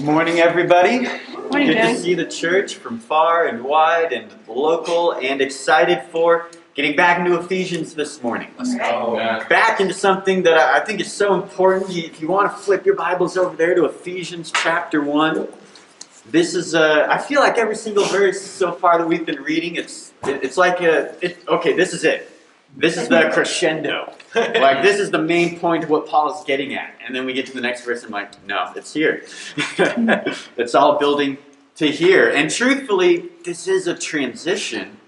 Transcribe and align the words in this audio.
Morning, 0.00 0.38
everybody. 0.38 1.08
Morning, 1.32 1.66
Good 1.66 1.74
Jack. 1.74 1.96
to 1.96 2.00
see 2.00 2.14
the 2.14 2.24
church 2.24 2.76
from 2.76 3.00
far 3.00 3.46
and 3.48 3.64
wide 3.64 4.12
and 4.12 4.30
local, 4.46 5.12
and 5.14 5.40
excited 5.40 6.02
for 6.12 6.48
getting 6.74 6.94
back 6.94 7.18
into 7.18 7.36
Ephesians 7.36 7.94
this 7.94 8.22
morning. 8.22 8.48
Oh, 8.80 9.16
Back 9.48 9.80
into 9.80 9.94
something 9.94 10.44
that 10.44 10.56
I 10.56 10.76
I 10.76 10.84
think 10.84 11.00
is 11.00 11.12
so 11.12 11.34
important. 11.34 11.90
If 11.96 12.20
you 12.20 12.28
want 12.28 12.48
to 12.52 12.56
flip 12.56 12.86
your 12.86 12.94
Bibles 12.94 13.36
over 13.36 13.56
there 13.56 13.74
to 13.74 13.86
Ephesians 13.86 14.52
chapter 14.52 15.02
1, 15.02 15.48
this 16.30 16.54
is, 16.54 16.76
uh, 16.76 17.08
I 17.10 17.18
feel 17.18 17.40
like 17.40 17.58
every 17.58 17.74
single 17.74 18.04
verse 18.04 18.40
so 18.40 18.70
far 18.70 18.98
that 18.98 19.08
we've 19.08 19.26
been 19.26 19.42
reading, 19.42 19.74
it's, 19.74 20.12
it's 20.22 20.56
like 20.56 20.80
a, 20.80 21.14
it, 21.24 21.38
okay, 21.48 21.72
this 21.72 21.92
is 21.92 22.04
it. 22.04 22.30
This 22.76 22.96
is 22.96 23.08
the 23.08 23.30
crescendo. 23.32 24.12
Like, 24.34 24.82
this 24.82 25.00
is 25.00 25.10
the 25.10 25.22
main 25.22 25.58
point 25.58 25.84
of 25.84 25.90
what 25.90 26.06
Paul 26.06 26.38
is 26.38 26.44
getting 26.44 26.74
at. 26.74 26.94
And 27.04 27.16
then 27.16 27.24
we 27.24 27.32
get 27.32 27.46
to 27.46 27.52
the 27.52 27.62
next 27.62 27.84
verse, 27.84 28.04
and 28.04 28.14
I'm 28.14 28.22
like, 28.22 28.46
no, 28.46 28.72
it's 28.76 28.92
here. 28.92 29.24
it's 30.56 30.74
all 30.74 30.98
building 30.98 31.38
to 31.76 31.90
here. 31.90 32.28
And 32.28 32.50
truthfully, 32.50 33.30
this 33.44 33.66
is 33.66 33.86
a 33.86 33.96
transition. 33.96 34.98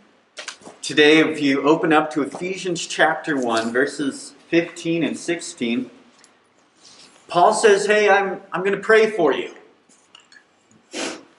Today, 0.81 1.19
if 1.19 1.41
you 1.41 1.63
open 1.63 1.93
up 1.93 2.11
to 2.13 2.23
Ephesians 2.23 2.87
chapter 2.87 3.37
1, 3.37 3.73
verses 3.73 4.35
15 4.49 5.05
and 5.05 5.17
16, 5.17 5.91
Paul 7.29 7.53
says, 7.53 7.87
Hey, 7.87 8.09
I'm, 8.09 8.41
I'm 8.53 8.65
going 8.65 8.75
to 8.75 8.83
pray 8.83 9.11
for 9.11 9.33
you. 9.33 9.55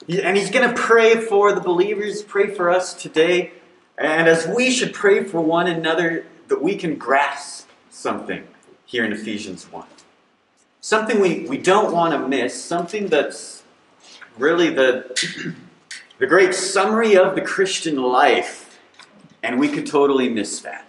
And 0.08 0.36
he's 0.36 0.50
going 0.50 0.68
to 0.68 0.74
pray 0.74 1.20
for 1.20 1.52
the 1.52 1.60
believers, 1.60 2.22
pray 2.22 2.54
for 2.54 2.70
us 2.70 2.94
today. 2.94 3.52
And 4.02 4.28
as 4.28 4.48
we 4.48 4.72
should 4.72 4.92
pray 4.92 5.22
for 5.22 5.40
one 5.40 5.68
another, 5.68 6.26
that 6.48 6.60
we 6.60 6.74
can 6.74 6.96
grasp 6.96 7.68
something 7.88 8.44
here 8.84 9.04
in 9.04 9.12
Ephesians 9.12 9.70
1. 9.70 9.86
Something 10.80 11.20
we, 11.20 11.46
we 11.46 11.56
don't 11.56 11.92
want 11.92 12.12
to 12.12 12.26
miss, 12.26 12.60
something 12.62 13.06
that's 13.06 13.62
really 14.36 14.70
the, 14.70 15.54
the 16.18 16.26
great 16.26 16.52
summary 16.52 17.16
of 17.16 17.36
the 17.36 17.42
Christian 17.42 17.96
life. 17.96 18.80
And 19.40 19.60
we 19.60 19.68
could 19.68 19.86
totally 19.86 20.28
miss 20.28 20.60
that. 20.62 20.84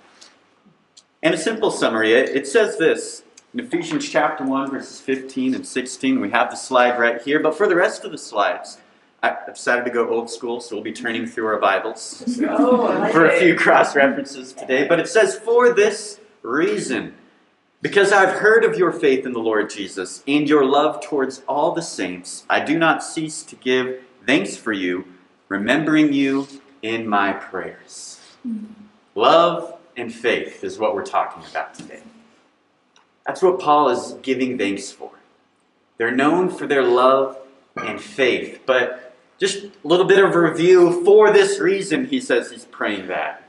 And 1.21 1.35
a 1.35 1.37
simple 1.37 1.69
summary, 1.69 2.13
it, 2.13 2.29
it 2.29 2.47
says 2.47 2.79
this 2.79 3.23
in 3.53 3.59
Ephesians 3.59 4.09
chapter 4.09 4.43
1, 4.43 4.71
verses 4.71 4.99
15 4.99 5.53
and 5.53 5.67
16. 5.67 6.19
We 6.19 6.31
have 6.31 6.49
the 6.49 6.57
slide 6.57 6.97
right 6.97 7.21
here, 7.21 7.39
but 7.39 7.55
for 7.55 7.67
the 7.67 7.75
rest 7.75 8.03
of 8.05 8.11
the 8.11 8.17
slides, 8.17 8.79
I 9.23 9.37
decided 9.47 9.85
to 9.85 9.89
go 9.91 10.09
old 10.09 10.29
school, 10.29 10.59
so 10.59 10.75
we'll 10.75 10.83
be 10.83 10.91
turning 10.91 11.25
through 11.25 11.45
our 11.45 11.57
Bibles 11.57 12.25
Oh, 12.41 13.09
for 13.09 13.25
a 13.25 13.39
few 13.39 13.55
cross 13.55 13.95
references 13.95 14.51
today. 14.51 14.85
But 14.85 14.99
it 14.99 15.07
says, 15.07 15.39
For 15.39 15.73
this 15.73 16.19
reason, 16.41 17.13
because 17.81 18.11
I've 18.11 18.39
heard 18.39 18.65
of 18.65 18.77
your 18.77 18.91
faith 18.91 19.25
in 19.25 19.31
the 19.31 19.39
Lord 19.39 19.69
Jesus 19.69 20.25
and 20.27 20.49
your 20.49 20.65
love 20.65 21.01
towards 21.01 21.41
all 21.47 21.71
the 21.71 21.81
saints, 21.81 22.43
I 22.49 22.59
do 22.59 22.77
not 22.77 23.01
cease 23.01 23.43
to 23.43 23.55
give 23.55 24.03
thanks 24.27 24.57
for 24.57 24.73
you, 24.73 25.05
remembering 25.47 26.11
you 26.11 26.49
in 26.81 27.07
my 27.07 27.31
prayers. 27.31 28.19
Love 29.15 29.77
and 29.95 30.13
faith 30.13 30.65
is 30.65 30.77
what 30.77 30.93
we're 30.93 31.05
talking 31.05 31.43
about 31.49 31.73
today. 31.73 32.01
That's 33.25 33.41
what 33.41 33.57
Paul 33.57 33.87
is 33.87 34.17
giving 34.21 34.57
thanks 34.57 34.91
for. 34.91 35.11
They're 35.97 36.11
known 36.11 36.49
for 36.49 36.67
their 36.67 36.83
love 36.83 37.37
and 37.77 38.01
faith, 38.01 38.61
but 38.65 39.12
just 39.39 39.63
a 39.63 39.71
little 39.83 40.05
bit 40.05 40.23
of 40.23 40.35
review. 40.35 41.03
For 41.03 41.31
this 41.31 41.59
reason, 41.59 42.07
he 42.07 42.19
says 42.19 42.51
he's 42.51 42.65
praying 42.65 43.07
that. 43.07 43.43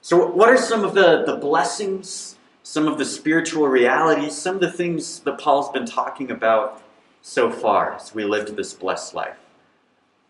So, 0.00 0.26
what 0.26 0.48
are 0.48 0.56
some 0.56 0.84
of 0.84 0.94
the, 0.94 1.24
the 1.24 1.36
blessings, 1.36 2.36
some 2.62 2.86
of 2.86 2.98
the 2.98 3.04
spiritual 3.04 3.66
realities, 3.68 4.36
some 4.36 4.56
of 4.56 4.60
the 4.60 4.70
things 4.70 5.20
that 5.20 5.38
Paul's 5.38 5.70
been 5.70 5.86
talking 5.86 6.30
about 6.30 6.82
so 7.22 7.50
far 7.50 7.94
as 7.94 8.14
we 8.14 8.24
lived 8.24 8.56
this 8.56 8.72
blessed 8.72 9.14
life? 9.14 9.36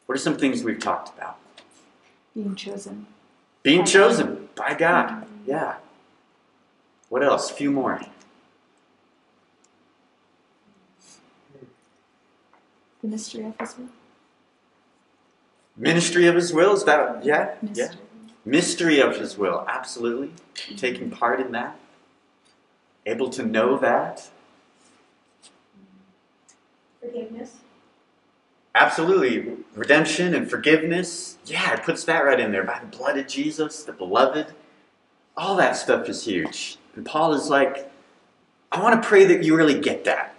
What 0.07 0.15
are 0.15 0.19
some 0.19 0.37
things 0.37 0.63
we've 0.63 0.79
talked 0.79 1.17
about? 1.17 1.37
Being 2.35 2.55
chosen. 2.55 3.07
Being 3.63 3.85
chosen 3.85 4.49
by 4.55 4.75
God. 4.75 5.09
Mm-hmm. 5.09 5.51
Yeah. 5.51 5.75
What 7.09 7.23
else? 7.23 7.51
A 7.51 7.55
few 7.55 7.71
more. 7.71 8.01
The 13.03 13.09
mystery 13.09 13.45
of 13.45 13.59
His 13.59 13.77
will. 13.77 13.89
Ministry 15.77 16.27
of 16.27 16.35
His 16.35 16.53
will, 16.53 16.73
is 16.73 16.85
that, 16.85 17.25
yeah? 17.25 17.55
Yeah. 17.63 17.89
Mystery. 17.89 17.99
Mystery 18.45 19.01
of 19.01 19.17
His 19.17 19.37
will, 19.37 19.65
absolutely. 19.69 20.33
Taking 20.77 21.11
part 21.11 21.41
in 21.41 21.53
that. 21.53 21.79
Able 23.05 23.31
to 23.31 23.43
know 23.45 23.79
that. 23.79 24.29
Forgiveness. 27.01 27.57
Absolutely. 28.75 29.57
Redemption 29.75 30.35
and 30.35 30.51
forgiveness. 30.51 31.39
Yeah, 31.47 31.75
it 31.75 31.83
puts 31.83 32.05
that 32.05 32.25
right 32.25 32.39
in 32.39 32.53
there. 32.53 32.65
By 32.65 32.79
the 32.81 32.97
blood 32.97 33.17
of 33.17 33.27
Jesus, 33.27 33.85
the 33.85 33.93
beloved. 33.93 34.49
All 35.37 35.57
that 35.57 35.77
stuff 35.77 36.09
is 36.09 36.25
huge. 36.25 36.79
And 36.95 37.05
Paul 37.05 37.33
is 37.35 37.49
like, 37.49 37.91
I 38.73 38.83
want 38.83 39.01
to 39.01 39.09
pray 39.09 39.25
that 39.27 39.45
you 39.45 39.57
really 39.57 39.79
get 39.79 40.05
that. 40.05 40.35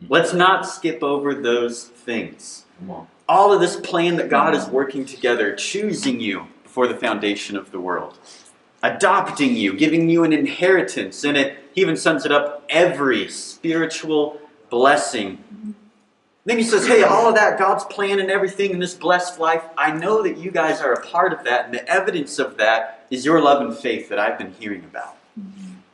Hmm. 0.00 0.06
Let's 0.08 0.32
not 0.32 0.66
skip 0.66 1.02
over 1.02 1.34
those 1.34 1.84
things. 1.84 2.64
Come 2.78 2.90
on. 2.90 3.08
All 3.30 3.52
of 3.52 3.60
this 3.60 3.76
plan 3.76 4.16
that 4.16 4.28
God 4.28 4.54
is 4.54 4.66
working 4.66 5.04
together, 5.04 5.54
choosing 5.54 6.18
you 6.18 6.48
before 6.64 6.88
the 6.88 6.96
foundation 6.96 7.56
of 7.56 7.70
the 7.70 7.80
world, 7.80 8.18
adopting 8.82 9.54
you, 9.54 9.74
giving 9.74 10.10
you 10.10 10.24
an 10.24 10.32
inheritance. 10.32 11.24
And 11.24 11.36
it 11.36 11.58
he 11.72 11.80
even 11.82 11.96
sums 11.96 12.26
it 12.26 12.32
up 12.32 12.64
every 12.68 13.28
spiritual 13.28 14.40
blessing 14.68 15.76
then 16.50 16.56
he 16.58 16.64
says, 16.64 16.86
Hey, 16.86 17.02
all 17.02 17.28
of 17.28 17.34
that, 17.34 17.58
God's 17.58 17.84
plan 17.84 18.18
and 18.18 18.30
everything 18.30 18.70
in 18.70 18.78
this 18.78 18.94
blessed 18.94 19.38
life, 19.38 19.62
I 19.76 19.92
know 19.92 20.22
that 20.22 20.38
you 20.38 20.50
guys 20.50 20.80
are 20.80 20.92
a 20.92 21.06
part 21.06 21.32
of 21.32 21.44
that, 21.44 21.66
and 21.66 21.74
the 21.74 21.86
evidence 21.88 22.38
of 22.38 22.56
that 22.56 23.06
is 23.10 23.24
your 23.24 23.40
love 23.40 23.60
and 23.62 23.76
faith 23.76 24.08
that 24.08 24.18
I've 24.18 24.38
been 24.38 24.52
hearing 24.58 24.84
about. 24.84 25.16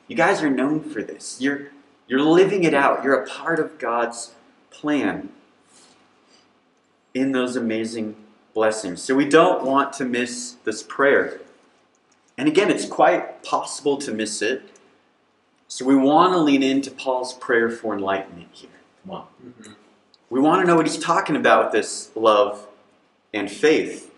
You 0.08 0.16
guys 0.16 0.42
are 0.42 0.50
known 0.50 0.80
for 0.80 1.02
this. 1.02 1.40
You're, 1.40 1.72
you're 2.06 2.22
living 2.22 2.64
it 2.64 2.74
out. 2.74 3.02
You're 3.02 3.22
a 3.22 3.26
part 3.26 3.58
of 3.58 3.78
God's 3.78 4.34
plan 4.70 5.30
in 7.16 7.32
those 7.32 7.56
amazing 7.56 8.14
blessings. 8.54 9.02
So 9.02 9.14
we 9.14 9.28
don't 9.28 9.64
want 9.64 9.92
to 9.94 10.04
miss 10.04 10.56
this 10.64 10.82
prayer. 10.82 11.40
And 12.38 12.46
again, 12.46 12.70
it's 12.70 12.86
quite 12.86 13.42
possible 13.42 13.96
to 13.98 14.12
miss 14.12 14.42
it. 14.42 14.62
So 15.68 15.84
we 15.84 15.96
want 15.96 16.34
to 16.34 16.38
lean 16.38 16.62
into 16.62 16.90
Paul's 16.90 17.34
prayer 17.34 17.70
for 17.70 17.94
enlightenment 17.94 18.48
here. 18.52 18.70
Come 19.02 19.16
on. 19.16 19.26
Mm-hmm. 19.44 19.72
We 20.28 20.40
want 20.40 20.60
to 20.62 20.66
know 20.66 20.76
what 20.76 20.86
he's 20.86 20.98
talking 20.98 21.36
about 21.36 21.64
with 21.64 21.72
this 21.72 22.10
love 22.14 22.66
and 23.32 23.50
faith. 23.50 24.12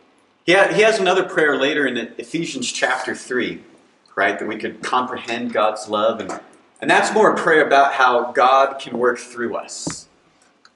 He, 0.44 0.54
ha- 0.54 0.72
he 0.72 0.82
has 0.82 0.98
another 0.98 1.22
prayer 1.22 1.56
later 1.56 1.86
in 1.86 1.96
Ephesians 2.18 2.70
chapter 2.72 3.14
3, 3.14 3.62
right? 4.16 4.38
That 4.38 4.48
we 4.48 4.56
could 4.56 4.82
comprehend 4.82 5.52
God's 5.52 5.88
love. 5.88 6.20
And, 6.20 6.40
and 6.80 6.90
that's 6.90 7.12
more 7.14 7.32
a 7.32 7.36
prayer 7.36 7.66
about 7.66 7.94
how 7.94 8.32
God 8.32 8.78
can 8.80 8.98
work 8.98 9.18
through 9.18 9.56
us 9.56 10.08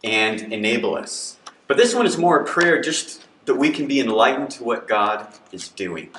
and 0.04 0.52
enable 0.52 0.94
us. 0.94 1.38
But 1.72 1.78
this 1.78 1.94
one 1.94 2.04
is 2.04 2.18
more 2.18 2.38
a 2.38 2.44
prayer 2.44 2.82
just 2.82 3.24
that 3.46 3.54
we 3.54 3.70
can 3.70 3.86
be 3.86 3.98
enlightened 3.98 4.50
to 4.50 4.62
what 4.62 4.86
God 4.86 5.26
is 5.52 5.68
doing. 5.68 6.10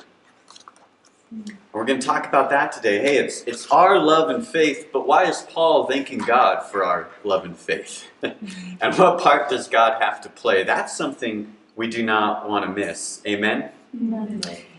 And 1.30 1.56
we're 1.72 1.84
going 1.84 2.00
to 2.00 2.04
talk 2.04 2.26
about 2.26 2.50
that 2.50 2.72
today. 2.72 2.98
Hey, 2.98 3.18
it's, 3.18 3.42
it's 3.42 3.68
our 3.68 4.00
love 4.00 4.30
and 4.30 4.44
faith, 4.44 4.88
but 4.92 5.06
why 5.06 5.26
is 5.26 5.46
Paul 5.48 5.86
thanking 5.86 6.18
God 6.18 6.64
for 6.64 6.84
our 6.84 7.08
love 7.22 7.44
and 7.44 7.56
faith? 7.56 8.04
and 8.22 8.96
what 8.96 9.20
part 9.20 9.48
does 9.48 9.68
God 9.68 10.02
have 10.02 10.20
to 10.22 10.28
play? 10.28 10.64
That's 10.64 10.96
something 10.96 11.54
we 11.76 11.86
do 11.86 12.02
not 12.02 12.50
want 12.50 12.64
to 12.64 12.72
miss. 12.72 13.22
Amen? 13.24 13.70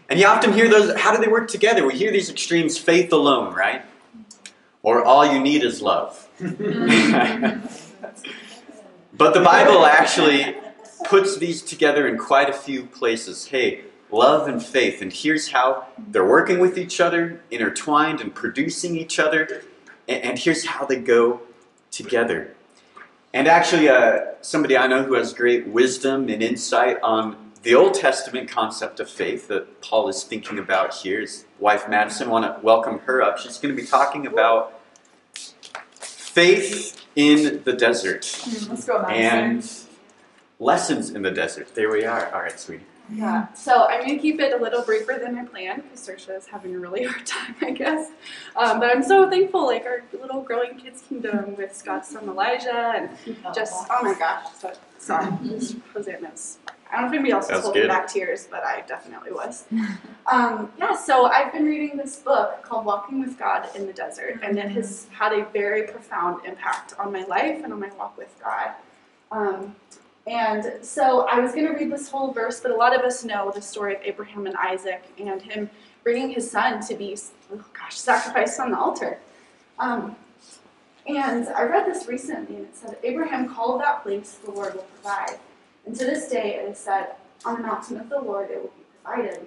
And 0.09 0.19
you 0.19 0.25
often 0.25 0.51
hear 0.51 0.67
those, 0.67 0.93
how 0.99 1.15
do 1.15 1.23
they 1.23 1.31
work 1.31 1.47
together? 1.47 1.87
We 1.87 1.93
hear 1.93 2.11
these 2.11 2.29
extremes 2.29 2.77
faith 2.77 3.13
alone, 3.13 3.53
right? 3.53 3.81
Or 4.83 5.05
all 5.05 5.25
you 5.25 5.39
need 5.39 5.63
is 5.63 5.81
love. 5.81 6.27
but 9.17 9.33
the 9.33 9.39
Bible 9.39 9.85
actually 9.85 10.57
puts 11.07 11.37
these 11.37 11.61
together 11.61 12.07
in 12.07 12.17
quite 12.17 12.49
a 12.49 12.53
few 12.53 12.85
places. 12.85 13.47
Hey, 13.47 13.85
love 14.11 14.47
and 14.47 14.63
faith. 14.63 15.01
And 15.01 15.11
here's 15.11 15.49
how 15.49 15.87
they're 15.97 16.27
working 16.27 16.59
with 16.59 16.77
each 16.77 16.99
other, 16.99 17.41
intertwined 17.51 18.21
and 18.21 18.33
producing 18.33 18.95
each 18.97 19.19
other. 19.19 19.63
And, 20.07 20.23
and 20.23 20.39
here's 20.39 20.65
how 20.65 20.85
they 20.85 20.97
go 20.97 21.41
together. 21.91 22.55
And 23.33 23.47
actually, 23.47 23.89
uh, 23.89 24.19
somebody 24.41 24.77
I 24.77 24.87
know 24.87 25.03
who 25.03 25.15
has 25.15 25.33
great 25.33 25.67
wisdom 25.67 26.29
and 26.29 26.41
insight 26.41 26.97
on 27.03 27.35
the 27.63 27.75
Old 27.75 27.95
Testament 27.95 28.49
concept 28.49 28.99
of 28.99 29.09
faith 29.09 29.47
that 29.47 29.81
Paul 29.81 30.07
is 30.07 30.23
thinking 30.23 30.59
about 30.59 30.93
here, 30.93 31.19
his 31.19 31.45
wife 31.59 31.89
Madison. 31.89 32.27
I 32.27 32.31
want 32.31 32.45
to 32.45 32.63
welcome 32.63 32.99
her 32.99 33.21
up. 33.21 33.39
She's 33.39 33.57
going 33.57 33.75
to 33.75 33.81
be 33.81 33.87
talking 33.87 34.25
about 34.27 34.79
faith 35.99 37.03
in 37.15 37.63
the 37.63 37.73
desert 37.73 38.29
Let's 38.69 38.85
go, 38.85 39.01
and 39.03 39.63
lessons 40.59 41.09
in 41.11 41.21
the 41.21 41.31
desert. 41.31 41.73
There 41.75 41.89
we 41.89 42.05
are. 42.05 42.33
All 42.33 42.41
right, 42.41 42.59
sweetie. 42.59 42.85
Yeah, 43.13 43.53
so 43.53 43.85
I'm 43.87 43.99
going 43.99 44.15
to 44.15 44.21
keep 44.21 44.39
it 44.39 44.51
a 44.53 44.57
little 44.57 44.81
briefer 44.81 45.19
than 45.23 45.37
I 45.37 45.45
planned 45.45 45.83
because 45.83 46.07
Saoirse 46.07 46.37
is 46.37 46.47
having 46.47 46.73
a 46.73 46.79
really 46.79 47.03
hard 47.05 47.25
time, 47.25 47.55
I 47.61 47.69
guess. 47.71 48.09
Um, 48.55 48.79
but 48.79 48.89
I'm 48.89 49.03
so 49.03 49.29
thankful, 49.29 49.67
like 49.67 49.85
our 49.85 50.03
little 50.19 50.41
growing 50.41 50.77
kids 50.77 51.03
kingdom 51.07 51.55
with 51.55 51.75
Scott's 51.75 52.09
son 52.09 52.27
Elijah 52.27 52.93
and 52.95 53.09
just, 53.53 53.85
oh 53.91 53.99
my 54.01 54.13
gosh, 54.19 54.47
so, 54.57 54.73
sorry, 54.97 55.31
Hosanna's. 55.93 56.57
I 56.91 57.01
don't 57.01 57.01
know 57.01 57.07
if 57.07 57.13
anybody 57.13 57.31
else 57.31 57.47
That's 57.47 57.57
was 57.57 57.65
holding 57.65 57.81
good. 57.83 57.87
back 57.89 58.07
tears, 58.07 58.47
but 58.49 58.63
I 58.63 58.81
definitely 58.87 59.31
was. 59.31 59.65
Um, 60.31 60.71
yeah, 60.77 60.95
so 60.95 61.25
I've 61.25 61.51
been 61.51 61.65
reading 61.65 61.97
this 61.97 62.17
book 62.17 62.61
called 62.63 62.85
Walking 62.85 63.19
with 63.19 63.37
God 63.37 63.67
in 63.75 63.85
the 63.85 63.93
Desert, 63.93 64.39
and 64.41 64.57
it 64.57 64.69
has 64.71 65.07
had 65.11 65.33
a 65.33 65.45
very 65.45 65.83
profound 65.83 66.45
impact 66.45 66.93
on 66.97 67.11
my 67.11 67.23
life 67.25 67.61
and 67.63 67.73
on 67.73 67.79
my 67.79 67.89
walk 67.97 68.17
with 68.17 68.33
God. 68.41 68.71
Um, 69.31 69.75
and 70.27 70.83
so 70.83 71.27
I 71.31 71.39
was 71.39 71.51
going 71.51 71.67
to 71.67 71.73
read 71.73 71.91
this 71.91 72.09
whole 72.09 72.31
verse, 72.31 72.59
but 72.59 72.71
a 72.71 72.75
lot 72.75 72.95
of 72.95 73.01
us 73.01 73.23
know 73.23 73.51
the 73.53 73.61
story 73.61 73.95
of 73.95 74.01
Abraham 74.03 74.47
and 74.47 74.55
Isaac 74.55 75.03
and 75.19 75.41
him 75.41 75.69
bringing 76.03 76.31
his 76.31 76.49
son 76.49 76.85
to 76.87 76.95
be, 76.95 77.17
oh 77.53 77.63
gosh, 77.73 77.95
sacrificed 77.95 78.59
on 78.59 78.71
the 78.71 78.77
altar. 78.77 79.19
Um, 79.77 80.15
and 81.07 81.47
I 81.49 81.63
read 81.63 81.85
this 81.85 82.07
recently, 82.07 82.55
and 82.55 82.65
it 82.65 82.75
said, 82.75 82.97
Abraham 83.03 83.53
called 83.53 83.81
that 83.81 84.01
place, 84.01 84.39
the 84.43 84.51
Lord 84.51 84.73
will 84.73 84.83
provide. 84.83 85.37
And 85.85 85.95
to 85.95 86.05
this 86.05 86.27
day, 86.29 86.55
it 86.55 86.69
is 86.69 86.79
said, 86.79 87.15
on 87.45 87.61
the 87.61 87.67
mountain 87.67 87.99
of 87.99 88.09
the 88.09 88.19
Lord, 88.19 88.49
it 88.49 88.61
will 88.61 88.69
be 88.69 88.83
provided. 89.03 89.45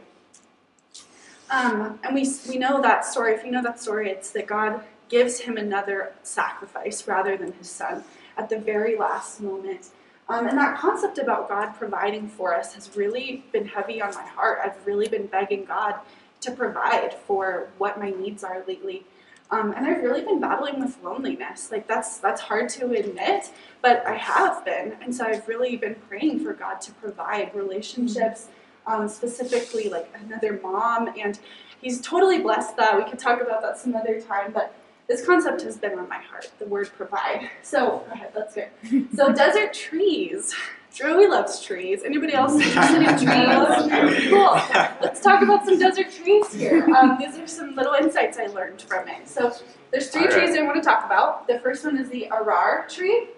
Um, 1.51 1.99
and 2.05 2.15
we, 2.15 2.31
we 2.49 2.59
know 2.59 2.81
that 2.83 3.05
story. 3.05 3.35
If 3.35 3.45
you 3.45 3.51
know 3.51 3.63
that 3.63 3.81
story, 3.81 4.11
it's 4.11 4.31
that 4.33 4.47
God 4.47 4.85
gives 5.09 5.41
him 5.41 5.57
another 5.57 6.13
sacrifice 6.23 7.09
rather 7.09 7.37
than 7.37 7.53
his 7.53 7.71
son 7.71 8.05
at 8.37 8.49
the 8.49 8.59
very 8.59 8.97
last 8.97 9.41
moment. 9.41 9.89
Um, 10.29 10.47
and 10.47 10.59
that 10.59 10.77
concept 10.77 11.19
about 11.19 11.49
God 11.49 11.73
providing 11.79 12.29
for 12.29 12.55
us 12.55 12.75
has 12.75 12.95
really 12.97 13.45
been 13.53 13.67
heavy 13.67 14.03
on 14.03 14.15
my 14.15 14.27
heart. 14.27 14.59
I've 14.63 14.87
really 14.87 15.09
been 15.09 15.27
begging 15.27 15.65
God 15.65 15.95
to 16.43 16.51
provide 16.51 17.15
for 17.15 17.69
what 17.79 17.99
my 17.99 18.11
needs 18.11 18.45
are 18.45 18.63
lately. 18.69 19.05
Um, 19.51 19.73
and 19.73 19.87
I've 19.87 20.03
really 20.03 20.21
been 20.21 20.41
battling 20.41 20.79
with 20.79 21.03
loneliness. 21.03 21.73
Like 21.73 21.89
that's 21.89 22.19
that's 22.19 22.43
hard 22.43 22.69
to 22.71 22.93
admit, 22.93 23.51
but 23.81 24.07
I 24.07 24.15
have 24.15 24.63
been. 24.65 24.97
And 25.01 25.15
so 25.15 25.25
I've 25.25 25.49
really 25.49 25.77
been 25.77 25.97
praying 26.09 26.41
for 26.41 26.53
God 26.53 26.83
to 26.83 26.93
provide 26.93 27.55
relationships, 27.55 28.49
um, 28.87 29.09
specifically 29.09 29.89
like 29.89 30.13
another 30.23 30.61
mom. 30.63 31.09
And 31.19 31.39
He's 31.81 32.01
totally 32.01 32.41
blessed 32.41 32.77
that. 32.77 32.97
We 32.97 33.09
could 33.09 33.19
talk 33.19 33.41
about 33.41 33.63
that 33.63 33.79
some 33.79 33.95
other 33.95 34.21
time, 34.21 34.53
but 34.53 34.75
this 35.09 35.25
concept 35.25 35.63
has 35.63 35.77
been 35.77 35.99
on 35.99 36.09
my 36.09 36.19
heart, 36.19 36.51
the 36.59 36.67
word 36.67 36.91
provide. 36.97 37.51
So, 37.63 38.05
go 38.07 38.13
ahead, 38.13 38.33
let's 38.35 38.55
go. 38.55 38.67
So, 39.15 39.33
desert 39.33 39.73
trees. 39.73 40.55
Joey 40.93 41.27
loves 41.29 41.63
trees. 41.63 42.03
Anybody 42.05 42.35
else 42.35 42.53
interested 42.61 43.03
in 43.03 43.19
trees? 43.19 44.29
Cool. 44.31 44.53
Let's 45.01 45.21
talk 45.21 45.43
about 45.43 45.65
some 45.65 45.79
desert 45.79 46.11
trees 46.11 46.53
here. 46.53 46.85
Um, 46.95 47.17
these 47.19 47.39
are 47.39 47.47
some 47.47 47.75
little 47.75 47.95
insights 47.95 48.39
I 48.39 48.47
learned 48.47 48.83
from 48.83 49.09
it. 49.09 49.29
So, 49.29 49.53
there's 49.91 50.11
three 50.11 50.23
All 50.23 50.29
right. 50.29 50.45
trees 50.47 50.57
I 50.57 50.63
want 50.63 50.77
to 50.77 50.83
talk 50.83 51.05
about. 51.07 51.47
The 51.47 51.59
first 51.61 51.85
one 51.85 51.97
is 51.99 52.09
the 52.11 52.29
arar 52.31 52.89
tree. 52.89 53.29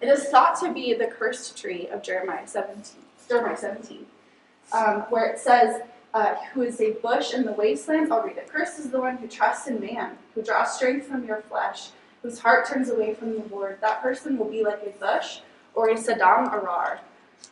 It 0.00 0.08
is 0.08 0.24
thought 0.24 0.58
to 0.60 0.72
be 0.72 0.94
the 0.94 1.06
cursed 1.06 1.56
tree 1.58 1.88
of 1.88 2.02
Jeremiah 2.02 2.46
17, 2.46 2.82
Jeremiah 3.28 3.56
17 3.56 4.06
um, 4.72 5.02
where 5.10 5.26
it 5.26 5.38
says, 5.38 5.82
uh, 6.14 6.36
who 6.52 6.62
is 6.62 6.80
a 6.80 6.92
bush 6.92 7.34
in 7.34 7.44
the 7.44 7.52
wastelands. 7.52 8.10
I'll 8.10 8.22
read 8.22 8.36
it. 8.38 8.48
Cursed 8.48 8.78
is 8.78 8.90
the 8.90 9.00
one 9.00 9.16
who 9.16 9.26
trusts 9.26 9.66
in 9.66 9.80
man, 9.80 10.16
who 10.34 10.42
draws 10.42 10.76
strength 10.76 11.08
from 11.08 11.26
your 11.26 11.42
flesh, 11.42 11.88
whose 12.22 12.38
heart 12.38 12.66
turns 12.66 12.88
away 12.88 13.14
from 13.14 13.32
the 13.32 13.42
Lord. 13.50 13.78
That 13.80 14.00
person 14.00 14.38
will 14.38 14.48
be 14.48 14.62
like 14.62 14.80
a 14.86 14.90
bush 14.98 15.40
or 15.74 15.90
a 15.90 15.96
Sodom 15.98 16.48
Arar 16.48 17.00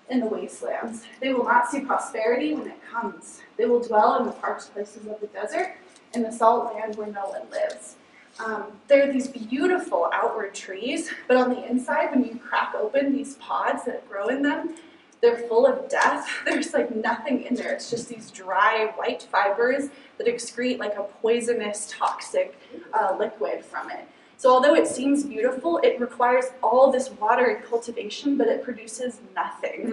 in 0.08 0.20
the 0.20 0.26
wastelands. 0.26 1.04
They 1.20 1.34
will 1.34 1.44
not 1.44 1.68
see 1.68 1.80
prosperity 1.80 2.54
when 2.54 2.68
it 2.68 2.80
comes. 2.88 3.40
They 3.56 3.66
will 3.66 3.82
dwell 3.82 4.18
in 4.20 4.26
the 4.26 4.32
parched 4.32 4.72
places 4.72 5.06
of 5.06 5.20
the 5.20 5.26
desert, 5.26 5.74
in 6.14 6.22
the 6.22 6.30
salt 6.30 6.72
land 6.72 6.94
where 6.96 7.08
no 7.08 7.26
one 7.26 7.50
lives. 7.50 7.96
Um, 8.42 8.64
they're 8.88 9.12
these 9.12 9.28
beautiful 9.28 10.08
outward 10.12 10.54
trees, 10.54 11.10
but 11.28 11.36
on 11.36 11.50
the 11.50 11.68
inside, 11.68 12.12
when 12.12 12.24
you 12.24 12.36
crack 12.36 12.74
open 12.74 13.12
these 13.12 13.34
pods 13.36 13.84
that 13.84 14.08
grow 14.08 14.28
in 14.28 14.42
them, 14.42 14.76
they're 15.22 15.38
full 15.48 15.66
of 15.66 15.88
death. 15.88 16.28
There's 16.44 16.74
like 16.74 16.94
nothing 16.94 17.44
in 17.44 17.54
there. 17.54 17.72
It's 17.72 17.88
just 17.88 18.08
these 18.08 18.30
dry 18.30 18.92
white 18.96 19.22
fibers 19.22 19.88
that 20.18 20.26
excrete 20.26 20.78
like 20.78 20.96
a 20.98 21.04
poisonous, 21.04 21.90
toxic 21.90 22.58
uh, 22.92 23.16
liquid 23.18 23.64
from 23.64 23.90
it. 23.90 24.06
So, 24.36 24.50
although 24.50 24.74
it 24.74 24.88
seems 24.88 25.22
beautiful, 25.22 25.78
it 25.84 26.00
requires 26.00 26.46
all 26.64 26.90
this 26.90 27.10
water 27.12 27.44
and 27.44 27.64
cultivation, 27.64 28.36
but 28.36 28.48
it 28.48 28.64
produces 28.64 29.20
nothing. 29.36 29.86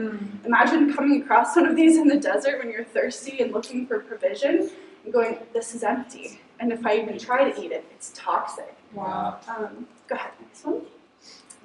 Imagine 0.44 0.92
coming 0.92 1.22
across 1.22 1.56
one 1.56 1.68
of 1.68 1.76
these 1.76 1.98
in 1.98 2.08
the 2.08 2.18
desert 2.20 2.58
when 2.58 2.72
you're 2.72 2.84
thirsty 2.84 3.42
and 3.42 3.54
looking 3.54 3.86
for 3.86 4.00
provision 4.00 4.72
and 5.04 5.14
going, 5.14 5.38
This 5.54 5.76
is 5.76 5.84
empty. 5.84 6.42
And 6.60 6.74
if 6.74 6.84
I 6.84 6.98
even 6.98 7.20
try 7.20 7.50
to 7.50 7.64
eat 7.64 7.72
it, 7.72 7.86
it's 7.92 8.12
toxic. 8.16 8.76
Wow. 8.92 9.38
Um, 9.48 9.88
go 10.08 10.16
ahead, 10.16 10.32
next 10.42 10.66
one. 10.66 10.82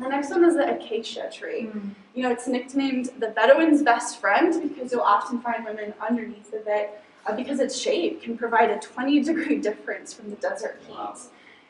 The 0.01 0.09
next 0.09 0.31
one 0.31 0.45
is 0.45 0.55
the 0.55 0.75
acacia 0.77 1.31
tree. 1.31 1.71
You 2.15 2.23
know, 2.23 2.31
it's 2.31 2.49
nicknamed 2.49 3.11
the 3.19 3.29
Bedouin's 3.29 3.83
best 3.83 4.21
friend 4.21 4.69
because 4.69 4.91
you'll 4.93 5.03
often 5.03 5.41
find 5.41 5.65
women 5.65 5.95
underneath 6.01 6.53
of 6.53 6.67
it 6.67 7.01
uh, 7.27 7.37
because 7.37 7.61
its 7.61 7.79
shade 7.79 8.21
can 8.21 8.37
provide 8.37 8.71
a 8.71 8.79
20 8.79 9.21
degree 9.23 9.59
difference 9.61 10.13
from 10.13 10.31
the 10.31 10.37
desert 10.37 10.81
heat. 10.87 10.95
Wow. 10.95 11.17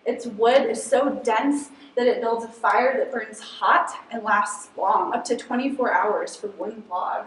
Its 0.07 0.27
wood 0.27 0.67
is 0.67 0.83
so 0.83 1.21
dense 1.25 1.71
that 1.97 2.07
it 2.07 2.21
builds 2.21 2.45
a 2.45 2.49
fire 2.49 2.99
that 2.99 3.11
burns 3.11 3.41
hot 3.41 3.91
and 4.11 4.23
lasts 4.23 4.69
long, 4.77 5.15
up 5.15 5.25
to 5.25 5.37
24 5.37 5.93
hours 5.93 6.37
for 6.37 6.49
one 6.49 6.83
log. 6.91 7.27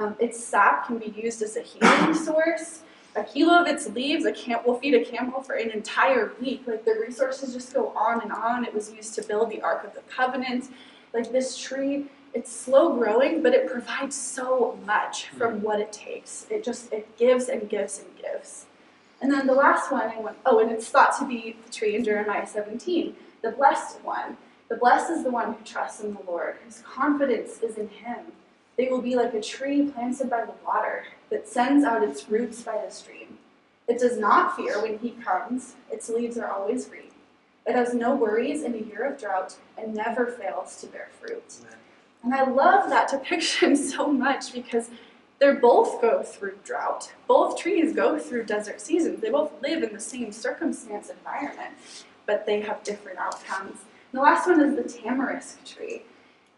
Um, 0.00 0.16
its 0.18 0.42
sap 0.42 0.86
can 0.86 0.98
be 0.98 1.14
used 1.16 1.42
as 1.42 1.56
a 1.56 1.60
healing 1.60 2.14
source. 2.14 2.82
A 3.16 3.24
kilo 3.24 3.60
of 3.60 3.66
its 3.66 3.88
leaves, 3.88 4.24
a 4.24 4.32
camp 4.32 4.64
will 4.64 4.78
feed 4.78 4.94
a 4.94 5.04
camel 5.04 5.42
for 5.42 5.54
an 5.54 5.70
entire 5.70 6.32
week. 6.40 6.62
Like 6.66 6.84
the 6.84 6.94
resources 6.94 7.52
just 7.52 7.74
go 7.74 7.88
on 7.88 8.22
and 8.22 8.30
on. 8.30 8.64
It 8.64 8.72
was 8.72 8.92
used 8.92 9.14
to 9.16 9.22
build 9.22 9.50
the 9.50 9.60
Ark 9.62 9.84
of 9.84 9.94
the 9.94 10.02
Covenant. 10.02 10.70
Like 11.12 11.32
this 11.32 11.58
tree, 11.58 12.06
it's 12.34 12.52
slow 12.52 12.94
growing, 12.96 13.42
but 13.42 13.52
it 13.52 13.68
provides 13.68 14.14
so 14.14 14.78
much 14.86 15.26
from 15.26 15.58
hmm. 15.58 15.62
what 15.62 15.80
it 15.80 15.92
takes. 15.92 16.46
It 16.50 16.62
just 16.62 16.92
it 16.92 17.16
gives 17.18 17.48
and 17.48 17.68
gives 17.68 17.98
and 17.98 18.08
gives. 18.16 18.66
And 19.20 19.30
then 19.30 19.46
the 19.46 19.54
last 19.54 19.90
one 19.90 20.08
I 20.08 20.18
want 20.20 20.38
oh, 20.46 20.60
and 20.60 20.70
it's 20.70 20.88
thought 20.88 21.18
to 21.18 21.26
be 21.26 21.56
the 21.66 21.72
tree 21.72 21.96
in 21.96 22.04
Jeremiah 22.04 22.46
17, 22.46 23.14
the 23.42 23.50
blessed 23.50 24.02
one. 24.04 24.36
The 24.68 24.76
blessed 24.76 25.10
is 25.10 25.24
the 25.24 25.32
one 25.32 25.52
who 25.52 25.64
trusts 25.64 26.00
in 26.00 26.14
the 26.14 26.20
Lord, 26.28 26.58
whose 26.64 26.80
confidence 26.82 27.58
is 27.60 27.76
in 27.76 27.88
him. 27.88 28.18
They 28.76 28.88
will 28.88 29.02
be 29.02 29.16
like 29.16 29.34
a 29.34 29.40
tree 29.40 29.90
planted 29.90 30.30
by 30.30 30.44
the 30.44 30.54
water 30.64 31.06
that 31.30 31.48
sends 31.48 31.84
out 31.84 32.02
its 32.02 32.28
roots 32.28 32.62
by 32.62 32.82
the 32.84 32.90
stream. 32.90 33.38
It 33.88 33.98
does 33.98 34.18
not 34.18 34.56
fear 34.56 34.80
when 34.80 34.98
he 34.98 35.10
comes, 35.10 35.74
its 35.90 36.08
leaves 36.08 36.38
are 36.38 36.50
always 36.50 36.86
green. 36.86 37.10
It 37.66 37.74
has 37.74 37.94
no 37.94 38.14
worries 38.14 38.62
in 38.62 38.74
a 38.74 38.78
year 38.78 39.04
of 39.04 39.20
drought 39.20 39.56
and 39.76 39.94
never 39.94 40.26
fails 40.26 40.80
to 40.80 40.86
bear 40.86 41.08
fruit. 41.20 41.56
And 42.22 42.34
I 42.34 42.48
love 42.48 42.90
that 42.90 43.10
depiction 43.10 43.76
so 43.94 44.12
much 44.12 44.52
because 44.52 44.90
they 45.38 45.52
both 45.52 46.00
go 46.00 46.22
through 46.22 46.58
drought. 46.64 47.12
Both 47.26 47.58
trees 47.58 47.94
go 47.94 48.18
through 48.18 48.44
desert 48.44 48.80
seasons. 48.80 49.20
They 49.20 49.30
both 49.30 49.52
live 49.62 49.82
in 49.82 49.92
the 49.92 50.00
same 50.00 50.32
circumstance 50.32 51.08
environment, 51.08 51.74
but 52.26 52.44
they 52.44 52.60
have 52.60 52.84
different 52.84 53.18
outcomes. 53.18 53.78
And 54.12 54.18
the 54.18 54.20
last 54.20 54.46
one 54.46 54.60
is 54.60 54.76
the 54.76 54.82
tamarisk 54.82 55.64
tree. 55.64 56.02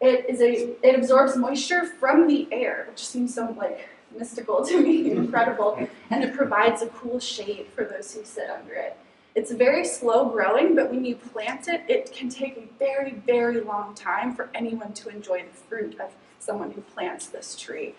It 0.00 0.28
is 0.28 0.40
a 0.40 0.74
it 0.86 0.96
absorbs 0.96 1.36
moisture 1.36 1.84
from 1.84 2.26
the 2.26 2.48
air, 2.50 2.86
which 2.88 3.06
seems 3.06 3.34
so 3.34 3.54
like 3.56 3.88
mystical 4.16 4.64
to 4.66 4.80
me, 4.80 5.10
incredible, 5.10 5.88
and 6.10 6.24
it 6.24 6.34
provides 6.34 6.82
a 6.82 6.88
cool 6.88 7.20
shade 7.20 7.66
for 7.74 7.84
those 7.84 8.14
who 8.14 8.24
sit 8.24 8.50
under 8.50 8.74
it. 8.74 8.96
It's 9.34 9.50
very 9.50 9.84
slow 9.84 10.26
growing, 10.28 10.74
but 10.74 10.90
when 10.90 11.06
you 11.06 11.16
plant 11.16 11.66
it, 11.66 11.82
it 11.88 12.12
can 12.12 12.28
take 12.28 12.56
a 12.58 12.66
very, 12.78 13.12
very 13.12 13.60
long 13.60 13.94
time 13.94 14.34
for 14.34 14.50
anyone 14.54 14.92
to 14.94 15.08
enjoy 15.08 15.42
the 15.42 15.56
fruit 15.56 15.98
of 15.98 16.10
someone 16.38 16.72
who 16.72 16.82
plants 16.82 17.26
this 17.26 17.56
tree. 17.56 17.94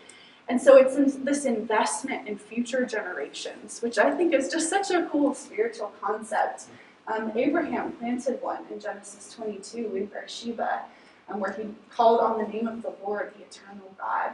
And 0.47 0.61
so 0.61 0.75
it's 0.77 1.15
this 1.15 1.45
investment 1.45 2.27
in 2.27 2.37
future 2.37 2.85
generations, 2.85 3.81
which 3.81 3.97
I 3.97 4.11
think 4.11 4.33
is 4.33 4.51
just 4.51 4.69
such 4.69 4.91
a 4.91 5.07
cool 5.11 5.33
spiritual 5.33 5.91
concept. 6.01 6.65
Um, 7.07 7.31
Abraham 7.35 7.93
planted 7.93 8.41
one 8.41 8.59
in 8.69 8.79
Genesis 8.79 9.33
22 9.35 9.95
in 9.95 10.05
Beersheba, 10.07 10.83
um, 11.29 11.39
where 11.39 11.53
he 11.53 11.63
called 11.89 12.19
on 12.19 12.37
the 12.37 12.47
name 12.47 12.67
of 12.67 12.81
the 12.81 12.93
Lord, 13.03 13.33
the 13.37 13.43
eternal 13.43 13.93
God. 13.97 14.33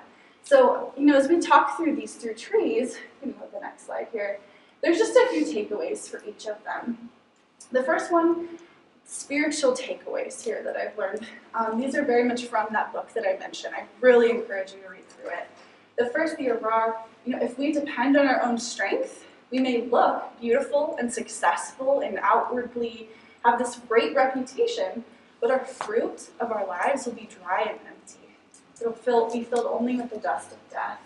So, 0.49 0.91
you 0.97 1.05
know, 1.05 1.15
as 1.15 1.27
we 1.27 1.39
talk 1.39 1.77
through 1.77 1.95
these 1.95 2.15
three 2.15 2.33
trees, 2.33 2.97
you 3.23 3.33
know, 3.33 3.47
the 3.53 3.59
next 3.59 3.85
slide 3.85 4.07
here, 4.11 4.39
there's 4.81 4.97
just 4.97 5.15
a 5.15 5.27
few 5.29 5.45
takeaways 5.45 6.09
for 6.09 6.23
each 6.27 6.47
of 6.47 6.63
them. 6.63 7.11
The 7.71 7.83
first 7.83 8.11
one, 8.11 8.57
spiritual 9.05 9.73
takeaways 9.73 10.43
here 10.43 10.63
that 10.63 10.75
I've 10.75 10.97
learned. 10.97 11.27
Um, 11.53 11.79
these 11.79 11.93
are 11.93 12.03
very 12.03 12.23
much 12.23 12.45
from 12.45 12.65
that 12.71 12.91
book 12.91 13.13
that 13.13 13.25
I 13.27 13.37
mentioned. 13.37 13.75
I 13.75 13.83
really 14.01 14.31
encourage 14.31 14.73
you 14.73 14.81
to 14.81 14.89
read 14.89 15.07
through 15.07 15.29
it. 15.29 15.47
The 15.99 16.07
first, 16.07 16.35
the 16.37 16.47
Arar, 16.47 16.95
you 17.27 17.33
know, 17.35 17.43
if 17.45 17.59
we 17.59 17.71
depend 17.71 18.17
on 18.17 18.27
our 18.27 18.41
own 18.41 18.57
strength, 18.57 19.27
we 19.51 19.59
may 19.59 19.85
look 19.85 20.23
beautiful 20.41 20.95
and 20.97 21.13
successful 21.13 21.99
and 21.99 22.17
outwardly 22.23 23.07
have 23.45 23.59
this 23.59 23.75
great 23.87 24.15
reputation, 24.15 25.03
but 25.41 25.51
our 25.51 25.63
fruit 25.63 26.31
of 26.39 26.51
our 26.51 26.65
lives 26.65 27.05
will 27.05 27.13
be 27.13 27.29
dry 27.39 27.67
and 27.69 27.79
empty. 27.87 28.28
It'll 28.81 29.29
be 29.31 29.43
filled 29.43 29.65
only 29.65 29.97
with 29.97 30.09
the 30.09 30.17
dust 30.17 30.51
of 30.51 30.57
death. 30.69 30.99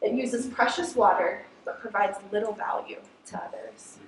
It 0.00 0.12
uses 0.14 0.46
precious 0.46 0.94
water 0.94 1.44
but 1.64 1.80
provides 1.80 2.18
little 2.32 2.52
value 2.52 2.98
to 3.26 3.36
others. 3.38 3.98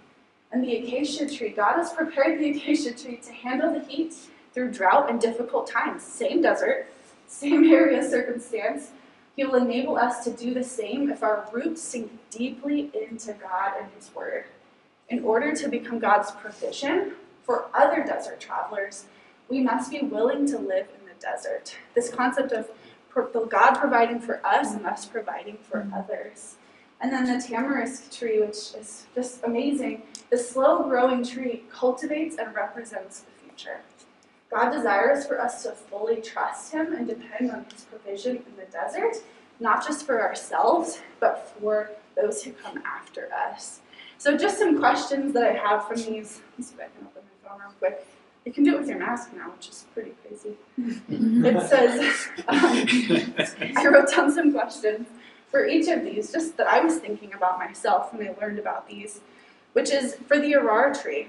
And 0.52 0.62
the 0.62 0.76
acacia 0.76 1.28
tree, 1.28 1.50
God 1.50 1.76
has 1.76 1.92
prepared 1.92 2.38
the 2.38 2.50
acacia 2.56 2.92
tree 2.92 3.16
to 3.16 3.32
handle 3.32 3.72
the 3.72 3.84
heat 3.84 4.14
through 4.52 4.72
drought 4.72 5.10
and 5.10 5.20
difficult 5.20 5.66
times. 5.68 6.02
Same 6.02 6.42
desert, 6.42 6.86
same 7.26 7.64
area 7.72 8.08
circumstance. 8.08 8.90
He 9.36 9.44
will 9.44 9.56
enable 9.56 9.96
us 9.96 10.22
to 10.24 10.30
do 10.30 10.54
the 10.54 10.62
same 10.62 11.10
if 11.10 11.22
our 11.22 11.48
roots 11.52 11.82
sink 11.82 12.12
deeply 12.30 12.90
into 12.94 13.32
God 13.32 13.72
and 13.80 13.88
His 13.96 14.14
Word. 14.14 14.44
In 15.08 15.24
order 15.24 15.54
to 15.56 15.68
become 15.68 15.98
God's 15.98 16.30
provision 16.30 17.14
for 17.42 17.66
other 17.74 18.04
desert 18.04 18.40
travelers, 18.40 19.06
we 19.48 19.60
must 19.60 19.90
be 19.90 20.00
willing 20.00 20.46
to 20.46 20.58
live 20.58 20.86
in 20.98 21.06
the 21.06 21.20
desert. 21.20 21.76
This 21.94 22.08
concept 22.08 22.52
of 22.52 22.70
God 23.14 23.74
providing 23.74 24.20
for 24.20 24.44
us 24.44 24.74
and 24.74 24.86
us 24.86 25.06
providing 25.06 25.58
for 25.58 25.86
others. 25.94 26.56
And 27.00 27.12
then 27.12 27.26
the 27.26 27.44
tamarisk 27.44 28.16
tree, 28.16 28.40
which 28.40 28.74
is 28.74 29.06
just 29.14 29.42
amazing, 29.44 30.02
the 30.30 30.38
slow 30.38 30.82
growing 30.88 31.24
tree 31.24 31.64
cultivates 31.70 32.36
and 32.36 32.54
represents 32.54 33.20
the 33.20 33.30
future. 33.42 33.80
God 34.50 34.70
desires 34.70 35.26
for 35.26 35.40
us 35.40 35.62
to 35.64 35.72
fully 35.72 36.20
trust 36.20 36.72
Him 36.72 36.92
and 36.92 37.06
depend 37.06 37.50
on 37.50 37.66
His 37.72 37.84
provision 37.84 38.36
in 38.36 38.56
the 38.56 38.70
desert, 38.70 39.16
not 39.60 39.86
just 39.86 40.06
for 40.06 40.22
ourselves, 40.22 41.00
but 41.20 41.52
for 41.58 41.90
those 42.16 42.42
who 42.42 42.52
come 42.52 42.82
after 42.86 43.28
us. 43.32 43.80
So, 44.18 44.36
just 44.36 44.58
some 44.58 44.78
questions 44.78 45.34
that 45.34 45.42
I 45.42 45.52
have 45.52 45.86
from 45.86 45.96
these. 45.96 46.40
Let 46.50 46.58
me 46.58 46.64
see 46.64 46.74
if 46.74 46.80
I 46.80 46.84
can 46.84 47.06
open 47.06 47.22
my 47.42 47.48
phone 47.48 47.60
real 47.60 47.74
quick. 47.78 48.06
You 48.44 48.52
can 48.52 48.64
do 48.64 48.74
it 48.74 48.80
with 48.80 48.88
your 48.88 48.98
mask 48.98 49.30
now, 49.34 49.50
which 49.50 49.68
is 49.68 49.86
pretty 49.94 50.12
crazy. 50.22 50.56
it 50.76 51.68
says, 51.68 52.28
um, 52.48 53.76
I 53.76 53.86
wrote 53.86 54.10
down 54.10 54.30
some 54.30 54.52
questions 54.52 55.06
for 55.50 55.66
each 55.66 55.88
of 55.88 56.02
these, 56.04 56.30
just 56.30 56.56
that 56.58 56.66
I 56.66 56.80
was 56.80 56.98
thinking 56.98 57.32
about 57.32 57.58
myself 57.58 58.12
when 58.12 58.26
I 58.26 58.34
learned 58.38 58.58
about 58.58 58.88
these, 58.88 59.20
which 59.72 59.90
is 59.90 60.16
for 60.26 60.38
the 60.38 60.52
Arar 60.52 61.00
tree. 61.00 61.28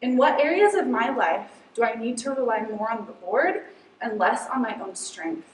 In 0.00 0.16
what 0.16 0.40
areas 0.40 0.74
of 0.74 0.86
my 0.86 1.10
life 1.10 1.50
do 1.74 1.82
I 1.84 1.94
need 1.94 2.16
to 2.18 2.30
rely 2.30 2.62
more 2.62 2.90
on 2.90 3.06
the 3.06 3.26
Lord 3.26 3.62
and 4.00 4.18
less 4.18 4.48
on 4.48 4.62
my 4.62 4.80
own 4.80 4.94
strength? 4.94 5.48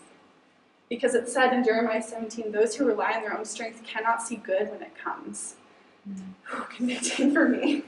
Because 0.88 1.14
it 1.14 1.28
said 1.28 1.52
in 1.52 1.64
Jeremiah 1.64 2.02
17, 2.02 2.52
those 2.52 2.74
who 2.74 2.84
rely 2.84 3.12
on 3.12 3.22
their 3.22 3.36
own 3.36 3.44
strength 3.44 3.82
cannot 3.84 4.22
see 4.22 4.36
good 4.36 4.70
when 4.70 4.82
it 4.82 4.92
comes. 4.96 5.56
Mm. 6.08 6.68
convicting 6.68 7.32
for 7.32 7.48
me. 7.48 7.84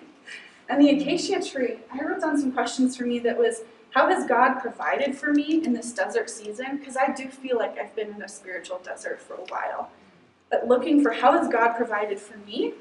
And 0.68 0.80
the 0.80 0.90
acacia 0.90 1.40
tree, 1.42 1.78
I 1.92 2.02
wrote 2.02 2.21
down 2.21 2.38
some 2.38 2.52
questions 2.52 2.97
for 2.97 3.04
me 3.04 3.18
that 3.21 3.38
was, 3.38 3.62
how 3.90 4.09
has 4.09 4.26
God 4.26 4.61
provided 4.61 5.16
for 5.16 5.33
me 5.33 5.62
in 5.64 5.73
this 5.73 5.92
desert 5.92 6.28
season? 6.28 6.78
Because 6.78 6.97
I 6.97 7.12
do 7.12 7.28
feel 7.28 7.59
like 7.59 7.78
I've 7.78 7.94
been 7.94 8.14
in 8.14 8.23
a 8.23 8.28
spiritual 8.28 8.80
desert 8.83 9.21
for 9.21 9.35
a 9.35 9.44
while. 9.44 9.90
But 10.50 10.66
looking 10.66 11.02
for 11.02 11.12
how 11.12 11.33
has 11.38 11.49
God 11.49 11.75
provided 11.75 12.18
for 12.18 12.38
me? 12.38 12.75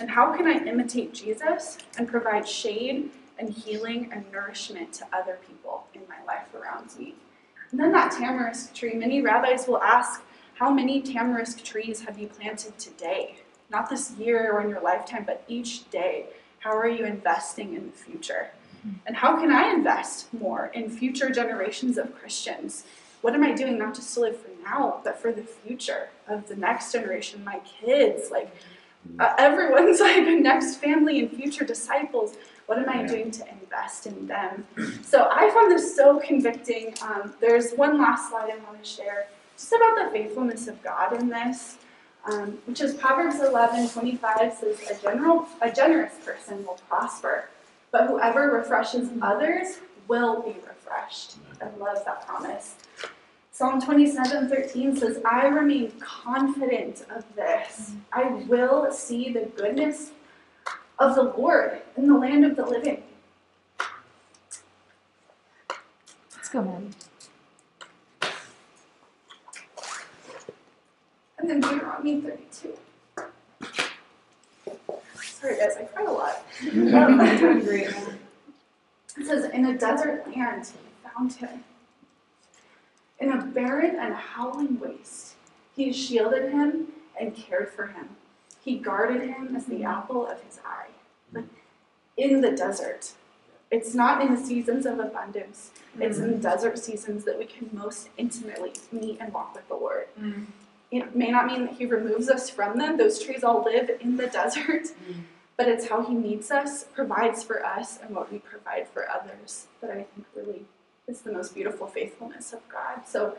And 0.00 0.10
how 0.10 0.36
can 0.36 0.46
I 0.46 0.64
imitate 0.64 1.14
Jesus 1.14 1.78
and 1.96 2.08
provide 2.08 2.48
shade 2.48 3.10
and 3.38 3.50
healing 3.50 4.10
and 4.12 4.30
nourishment 4.30 4.92
to 4.94 5.06
other 5.12 5.38
people 5.46 5.86
in 5.94 6.02
my 6.08 6.22
life 6.26 6.54
around 6.54 6.96
me? 6.98 7.14
And 7.70 7.80
then 7.80 7.92
that 7.92 8.12
tamarisk 8.12 8.74
tree, 8.74 8.94
many 8.94 9.22
rabbis 9.22 9.66
will 9.66 9.82
ask, 9.82 10.22
how 10.54 10.70
many 10.70 11.00
tamarisk 11.00 11.62
trees 11.62 12.02
have 12.02 12.18
you 12.18 12.26
planted 12.26 12.78
today? 12.78 13.36
Not 13.70 13.88
this 13.88 14.12
year 14.12 14.52
or 14.52 14.60
in 14.60 14.68
your 14.68 14.82
lifetime, 14.82 15.24
but 15.24 15.42
each 15.48 15.88
day. 15.90 16.26
How 16.60 16.76
are 16.76 16.88
you 16.88 17.06
investing 17.06 17.74
in 17.74 17.86
the 17.86 17.96
future? 17.96 18.50
And 19.06 19.16
how 19.16 19.38
can 19.38 19.50
I 19.50 19.72
invest 19.72 20.32
more 20.32 20.70
in 20.74 20.90
future 20.90 21.30
generations 21.30 21.98
of 21.98 22.14
Christians? 22.14 22.84
What 23.22 23.34
am 23.34 23.42
I 23.42 23.52
doing 23.52 23.78
not 23.78 23.94
just 23.94 24.14
to 24.14 24.20
live 24.20 24.38
for 24.38 24.50
now, 24.62 25.00
but 25.02 25.18
for 25.18 25.32
the 25.32 25.42
future 25.42 26.08
of 26.28 26.48
the 26.48 26.56
next 26.56 26.92
generation, 26.92 27.44
my 27.44 27.60
kids, 27.60 28.30
like 28.30 28.54
uh, 29.18 29.34
everyone's 29.38 30.00
like 30.06 30.24
the 30.24 30.36
next 30.36 30.76
family 30.76 31.20
and 31.20 31.30
future 31.30 31.64
disciples? 31.64 32.36
What 32.66 32.78
am 32.78 32.88
I 32.88 33.06
doing 33.06 33.30
to 33.32 33.44
invest 33.48 34.06
in 34.06 34.26
them? 34.26 34.66
So 35.02 35.28
I 35.30 35.50
found 35.50 35.72
this 35.72 35.96
so 35.96 36.20
convicting. 36.20 36.94
Um, 37.02 37.34
there's 37.40 37.72
one 37.72 37.98
last 37.98 38.30
slide 38.30 38.50
I 38.50 38.58
want 38.64 38.82
to 38.82 38.88
share 38.88 39.28
just 39.56 39.72
about 39.72 39.96
the 39.96 40.10
faithfulness 40.10 40.68
of 40.68 40.82
God 40.82 41.18
in 41.20 41.28
this 41.28 41.78
um, 42.24 42.58
which 42.66 42.80
is 42.80 42.94
Proverbs 42.94 43.40
11 43.40 43.88
25 43.88 44.54
says, 44.54 44.78
a, 44.90 45.02
general, 45.02 45.46
a 45.62 45.70
generous 45.70 46.14
person 46.24 46.64
will 46.66 46.78
prosper, 46.88 47.48
but 47.90 48.08
whoever 48.08 48.50
refreshes 48.50 49.08
others 49.22 49.78
will 50.08 50.42
be 50.42 50.54
refreshed. 50.66 51.36
I 51.60 51.66
love 51.78 52.04
that 52.04 52.26
promise. 52.26 52.76
Psalm 53.52 53.80
27 53.80 54.48
13 54.48 54.96
says, 54.96 55.20
I 55.24 55.46
remain 55.46 55.92
confident 56.00 57.04
of 57.14 57.24
this. 57.36 57.92
I 58.12 58.24
will 58.48 58.90
see 58.90 59.32
the 59.32 59.50
goodness 59.56 60.12
of 60.98 61.14
the 61.14 61.24
Lord 61.24 61.80
in 61.96 62.06
the 62.06 62.16
land 62.16 62.44
of 62.44 62.56
the 62.56 62.64
living. 62.64 63.02
Let's 66.36 66.48
go, 66.48 66.62
Maddie. 66.62 66.88
And 71.50 71.62
then 71.62 71.70
Deuteronomy 71.70 72.20
32. 72.20 72.76
Sorry, 75.22 75.56
guys, 75.56 75.76
I 75.78 75.84
cried 75.84 76.06
a 76.06 76.12
lot. 76.12 76.44
It 76.62 77.94
says, 79.26 79.44
In 79.52 79.66
a 79.66 79.76
desert 79.76 80.26
land, 80.34 80.66
he 80.66 80.78
found 81.08 81.32
him. 81.34 81.64
In 83.18 83.32
a 83.32 83.44
barren 83.44 83.96
and 83.98 84.14
howling 84.14 84.78
waste, 84.78 85.34
he 85.74 85.92
shielded 85.92 86.52
him 86.52 86.86
and 87.20 87.34
cared 87.34 87.68
for 87.68 87.88
him. 87.88 88.10
He 88.62 88.76
guarded 88.76 89.28
him 89.28 89.56
as 89.56 89.66
the 89.66 89.84
apple 89.84 90.26
of 90.26 90.40
his 90.42 90.60
eye. 90.64 90.88
But 91.32 91.44
in 92.16 92.40
the 92.40 92.52
desert, 92.52 93.12
it's 93.70 93.94
not 93.94 94.22
in 94.22 94.34
the 94.34 94.40
seasons 94.40 94.86
of 94.86 94.98
abundance. 94.98 95.70
It's 95.98 96.18
in 96.18 96.32
the 96.32 96.38
desert 96.38 96.78
seasons 96.78 97.24
that 97.24 97.38
we 97.38 97.44
can 97.44 97.70
most 97.72 98.08
intimately 98.16 98.72
meet 98.92 99.18
and 99.20 99.32
walk 99.32 99.54
with 99.54 99.68
the 99.68 99.74
Lord. 99.74 100.06
Mm 100.18 100.46
it 100.90 101.14
may 101.14 101.30
not 101.30 101.46
mean 101.46 101.66
that 101.66 101.74
he 101.74 101.86
removes 101.86 102.28
us 102.28 102.50
from 102.50 102.78
them. 102.78 102.96
Those 102.96 103.22
trees 103.22 103.44
all 103.44 103.62
live 103.64 103.90
in 104.00 104.16
the 104.16 104.26
desert, 104.38 104.88
but 105.56 105.68
it's 105.68 105.88
how 105.88 106.04
he 106.04 106.14
meets 106.14 106.50
us, 106.50 106.84
provides 106.84 107.42
for 107.42 107.64
us, 107.64 107.98
and 108.02 108.14
what 108.14 108.32
we 108.32 108.38
provide 108.38 108.88
for 108.88 109.08
others 109.08 109.66
that 109.80 109.90
I 109.90 110.04
think 110.14 110.26
really 110.34 110.64
is 111.06 111.20
the 111.20 111.32
most 111.32 111.54
beautiful 111.54 111.86
faithfulness 111.86 112.52
of 112.52 112.60
God. 112.68 113.06
So, 113.06 113.36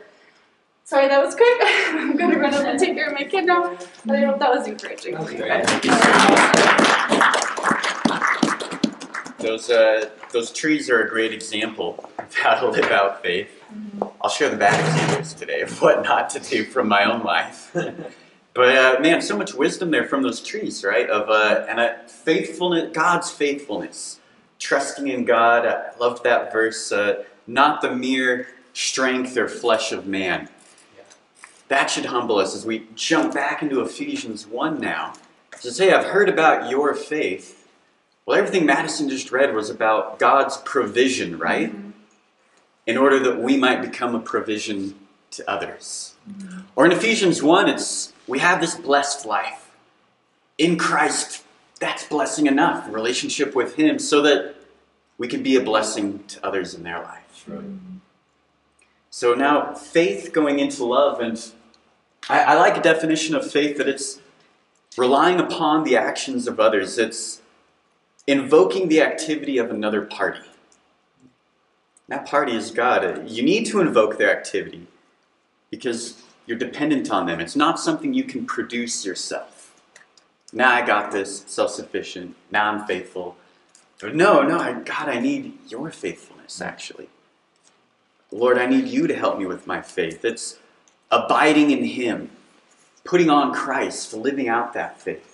sorry 0.84 1.08
that 1.08 1.24
was 1.24 1.34
quick. 1.34 1.58
I'm 1.62 2.16
going 2.16 2.30
to 2.30 2.38
run 2.38 2.54
up 2.54 2.64
and 2.64 2.78
take 2.78 2.94
care 2.94 3.08
of 3.08 3.14
my 3.14 3.24
kid 3.24 3.46
now, 3.46 3.76
but 4.04 4.16
I 4.16 4.24
hope 4.26 4.38
that 4.38 4.50
was 4.50 4.66
encouraging 4.66 5.16
for 5.16 5.32
you 5.32 5.38
guys. 5.38 5.66
Those, 9.38 9.70
uh, 9.70 10.10
those 10.32 10.52
trees 10.52 10.88
are 10.88 11.02
a 11.02 11.08
great 11.08 11.32
example 11.32 12.08
of 12.18 12.32
how 12.34 12.60
to 12.60 12.68
live 12.68 12.92
out 12.92 13.22
faith. 13.22 13.50
Mm-hmm. 13.74 13.91
I'll 14.22 14.30
share 14.30 14.50
the 14.50 14.56
bad 14.56 14.78
examples 14.78 15.34
today 15.34 15.62
of 15.62 15.82
what 15.82 16.04
not 16.04 16.30
to 16.30 16.38
do 16.38 16.64
from 16.64 16.88
my 16.88 17.04
own 17.04 17.24
life. 17.24 17.70
but 18.54 18.76
uh, 18.76 19.00
man, 19.00 19.20
so 19.20 19.36
much 19.36 19.52
wisdom 19.52 19.90
there 19.90 20.06
from 20.06 20.22
those 20.22 20.40
trees, 20.40 20.84
right? 20.84 21.10
Of 21.10 21.28
uh, 21.28 21.66
and 21.68 21.80
a 21.80 21.98
faithfulness, 22.06 22.94
God's 22.94 23.30
faithfulness, 23.30 24.20
trusting 24.60 25.08
in 25.08 25.24
God. 25.24 25.66
I 25.66 25.96
loved 25.98 26.22
that 26.22 26.52
verse. 26.52 26.92
Uh, 26.92 27.24
not 27.48 27.80
the 27.80 27.94
mere 27.94 28.46
strength 28.72 29.36
or 29.36 29.48
flesh 29.48 29.90
of 29.90 30.06
man. 30.06 30.48
That 31.66 31.90
should 31.90 32.06
humble 32.06 32.38
us 32.38 32.54
as 32.54 32.64
we 32.64 32.86
jump 32.94 33.34
back 33.34 33.60
into 33.60 33.80
Ephesians 33.80 34.46
1 34.46 34.80
now. 34.80 35.14
To 35.62 35.72
say, 35.72 35.92
I've 35.92 36.06
heard 36.06 36.28
about 36.28 36.70
your 36.70 36.94
faith 36.94 37.62
well, 38.24 38.38
everything 38.38 38.66
Madison 38.66 39.08
just 39.08 39.32
read 39.32 39.52
was 39.52 39.68
about 39.68 40.20
God's 40.20 40.56
provision, 40.58 41.38
right? 41.38 41.72
Mm-hmm. 41.74 41.81
In 42.86 42.96
order 42.96 43.18
that 43.20 43.40
we 43.40 43.56
might 43.56 43.80
become 43.80 44.14
a 44.14 44.20
provision 44.20 44.96
to 45.32 45.50
others. 45.50 46.14
Mm-hmm. 46.28 46.60
Or 46.76 46.86
in 46.86 46.92
Ephesians 46.92 47.42
1, 47.42 47.68
it's 47.68 48.12
we 48.26 48.38
have 48.38 48.60
this 48.60 48.74
blessed 48.74 49.26
life. 49.26 49.70
In 50.58 50.76
Christ, 50.76 51.44
that's 51.80 52.04
blessing 52.06 52.46
enough, 52.46 52.92
relationship 52.92 53.54
with 53.54 53.74
Him, 53.76 53.98
so 53.98 54.22
that 54.22 54.54
we 55.18 55.26
can 55.26 55.42
be 55.42 55.56
a 55.56 55.60
blessing 55.60 56.24
to 56.28 56.46
others 56.46 56.74
in 56.74 56.82
their 56.82 57.02
life. 57.02 57.44
Right. 57.46 57.64
So 59.10 59.34
now, 59.34 59.74
faith 59.74 60.32
going 60.32 60.58
into 60.58 60.84
love, 60.84 61.20
and 61.20 61.52
I, 62.28 62.40
I 62.40 62.54
like 62.54 62.76
a 62.76 62.82
definition 62.82 63.34
of 63.34 63.50
faith 63.50 63.76
that 63.78 63.88
it's 63.88 64.20
relying 64.96 65.40
upon 65.40 65.84
the 65.84 65.96
actions 65.96 66.46
of 66.46 66.60
others. 66.60 66.98
It's 66.98 67.40
invoking 68.26 68.88
the 68.88 69.02
activity 69.02 69.58
of 69.58 69.70
another 69.70 70.02
party. 70.02 70.48
That 72.12 72.26
party 72.26 72.54
is 72.54 72.70
God. 72.70 73.26
You 73.26 73.42
need 73.42 73.64
to 73.68 73.80
invoke 73.80 74.18
their 74.18 74.30
activity 74.30 74.86
because 75.70 76.22
you're 76.44 76.58
dependent 76.58 77.10
on 77.10 77.24
them. 77.24 77.40
It's 77.40 77.56
not 77.56 77.80
something 77.80 78.12
you 78.12 78.24
can 78.24 78.44
produce 78.44 79.06
yourself. 79.06 79.72
Now 80.52 80.74
I 80.74 80.84
got 80.84 81.10
this, 81.10 81.42
self 81.46 81.70
sufficient. 81.70 82.36
Now 82.50 82.70
I'm 82.70 82.86
faithful. 82.86 83.36
But 83.98 84.14
no, 84.14 84.42
no, 84.42 84.82
God, 84.84 85.08
I 85.08 85.20
need 85.20 85.56
your 85.68 85.90
faithfulness, 85.90 86.60
actually. 86.60 87.08
Lord, 88.30 88.58
I 88.58 88.66
need 88.66 88.88
you 88.88 89.06
to 89.06 89.16
help 89.16 89.38
me 89.38 89.46
with 89.46 89.66
my 89.66 89.80
faith. 89.80 90.22
It's 90.22 90.58
abiding 91.10 91.70
in 91.70 91.82
Him. 91.82 92.28
putting 93.04 93.30
on 93.30 93.54
Christ, 93.54 94.12
living 94.12 94.50
out 94.50 94.74
that 94.74 95.00
faith. 95.00 95.31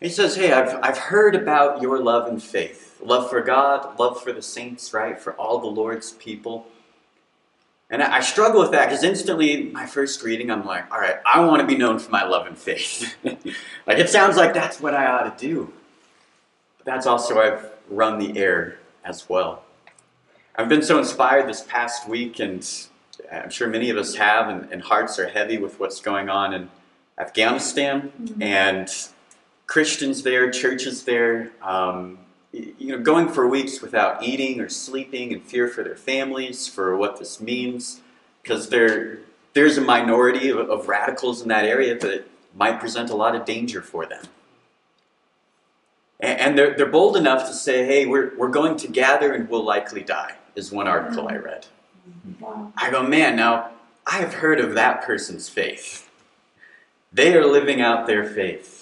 He 0.00 0.08
says, 0.08 0.36
Hey, 0.36 0.52
I've, 0.52 0.78
I've 0.82 0.98
heard 0.98 1.34
about 1.34 1.82
your 1.82 1.98
love 1.98 2.28
and 2.28 2.42
faith. 2.42 3.00
Love 3.02 3.30
for 3.30 3.40
God, 3.40 3.98
love 3.98 4.22
for 4.22 4.32
the 4.32 4.42
saints, 4.42 4.92
right? 4.92 5.18
For 5.18 5.32
all 5.34 5.58
the 5.58 5.66
Lord's 5.66 6.12
people. 6.12 6.66
And 7.90 8.02
I, 8.02 8.16
I 8.16 8.20
struggle 8.20 8.60
with 8.60 8.72
that 8.72 8.86
because 8.86 9.02
instantly, 9.02 9.64
my 9.64 9.86
first 9.86 10.22
reading, 10.22 10.50
I'm 10.50 10.64
like, 10.66 10.92
all 10.92 11.00
right, 11.00 11.16
I 11.24 11.40
want 11.44 11.60
to 11.60 11.66
be 11.66 11.76
known 11.76 11.98
for 11.98 12.10
my 12.10 12.24
love 12.24 12.46
and 12.46 12.56
faith. 12.56 13.16
like, 13.24 13.98
it 13.98 14.08
sounds 14.10 14.36
like 14.36 14.52
that's 14.52 14.80
what 14.80 14.94
I 14.94 15.06
ought 15.06 15.38
to 15.38 15.46
do. 15.46 15.72
But 16.78 16.86
that's 16.86 17.06
also, 17.06 17.40
I've 17.40 17.70
run 17.88 18.18
the 18.18 18.38
air 18.38 18.78
as 19.04 19.28
well. 19.28 19.62
I've 20.56 20.68
been 20.68 20.82
so 20.82 20.98
inspired 20.98 21.48
this 21.48 21.62
past 21.62 22.08
week, 22.08 22.40
and 22.40 22.68
I'm 23.32 23.50
sure 23.50 23.68
many 23.68 23.90
of 23.90 23.96
us 23.96 24.16
have, 24.16 24.48
and, 24.48 24.70
and 24.72 24.82
hearts 24.82 25.18
are 25.18 25.28
heavy 25.28 25.56
with 25.56 25.78
what's 25.80 26.00
going 26.00 26.28
on 26.28 26.52
in 26.52 26.68
Afghanistan 27.16 28.12
Mhm. 28.20 28.42
and 28.42 28.88
Christians 29.68 30.22
there, 30.22 30.50
churches 30.50 31.04
there, 31.04 31.52
um, 31.62 32.18
you 32.52 32.88
know, 32.88 32.98
going 32.98 33.28
for 33.28 33.46
weeks 33.46 33.82
without 33.82 34.22
eating 34.22 34.60
or 34.60 34.68
sleeping 34.70 35.30
in 35.30 35.42
fear 35.42 35.68
for 35.68 35.84
their 35.84 35.94
families, 35.94 36.66
for 36.66 36.96
what 36.96 37.18
this 37.18 37.38
means, 37.38 38.00
because 38.42 38.70
there, 38.70 39.18
there's 39.52 39.76
a 39.76 39.82
minority 39.82 40.48
of, 40.48 40.58
of 40.58 40.88
radicals 40.88 41.42
in 41.42 41.48
that 41.48 41.66
area 41.66 41.96
that 41.98 42.26
might 42.56 42.80
present 42.80 43.10
a 43.10 43.14
lot 43.14 43.36
of 43.36 43.44
danger 43.44 43.82
for 43.82 44.06
them. 44.06 44.24
And, 46.18 46.40
and 46.40 46.58
they're, 46.58 46.74
they're 46.74 46.86
bold 46.86 47.18
enough 47.18 47.46
to 47.46 47.52
say, 47.52 47.84
hey, 47.84 48.06
we're, 48.06 48.32
we're 48.38 48.48
going 48.48 48.78
to 48.78 48.88
gather 48.88 49.34
and 49.34 49.50
we'll 49.50 49.64
likely 49.64 50.02
die, 50.02 50.36
is 50.54 50.72
one 50.72 50.88
article 50.88 51.28
I 51.28 51.36
read. 51.36 51.66
I 52.74 52.90
go, 52.90 53.02
man, 53.02 53.36
now 53.36 53.72
I 54.06 54.16
have 54.16 54.34
heard 54.34 54.60
of 54.60 54.72
that 54.74 55.02
person's 55.02 55.50
faith. 55.50 56.08
They 57.12 57.34
are 57.36 57.44
living 57.44 57.82
out 57.82 58.06
their 58.06 58.24
faith 58.24 58.77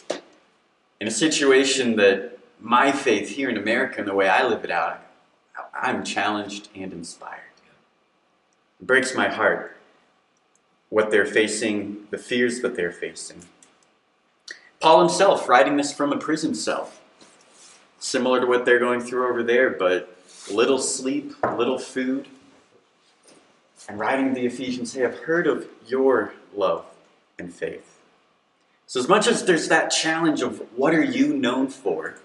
in 1.00 1.06
a 1.06 1.10
situation 1.10 1.96
that 1.96 2.38
my 2.60 2.90
faith 2.92 3.28
here 3.28 3.48
in 3.48 3.56
America 3.56 3.98
and 3.98 4.08
the 4.08 4.14
way 4.14 4.28
I 4.28 4.46
live 4.46 4.64
it 4.64 4.70
out, 4.70 5.02
I'm 5.74 6.04
challenged 6.04 6.68
and 6.74 6.92
inspired. 6.92 7.40
It 8.80 8.86
breaks 8.86 9.14
my 9.14 9.28
heart 9.28 9.76
what 10.88 11.10
they're 11.10 11.26
facing, 11.26 12.06
the 12.10 12.18
fears 12.18 12.60
that 12.60 12.76
they're 12.76 12.92
facing. 12.92 13.42
Paul 14.80 15.00
himself, 15.00 15.48
writing 15.48 15.76
this 15.76 15.92
from 15.92 16.12
a 16.12 16.16
prison 16.16 16.54
cell, 16.54 16.90
similar 17.98 18.40
to 18.40 18.46
what 18.46 18.64
they're 18.64 18.78
going 18.78 19.00
through 19.00 19.28
over 19.28 19.42
there, 19.42 19.70
but 19.70 20.16
little 20.50 20.78
sleep, 20.78 21.32
little 21.56 21.78
food, 21.78 22.28
and 23.88 23.98
writing 23.98 24.34
the 24.34 24.46
Ephesians, 24.46 24.92
say, 24.92 25.04
I've 25.04 25.18
heard 25.20 25.46
of 25.46 25.66
your 25.86 26.34
love 26.54 26.86
and 27.38 27.52
faith. 27.52 27.95
So, 28.86 29.00
as 29.00 29.08
much 29.08 29.26
as 29.26 29.44
there's 29.44 29.68
that 29.68 29.90
challenge 29.90 30.42
of 30.42 30.60
what 30.76 30.94
are 30.94 31.02
you 31.02 31.36
known 31.36 31.68
for, 31.68 32.16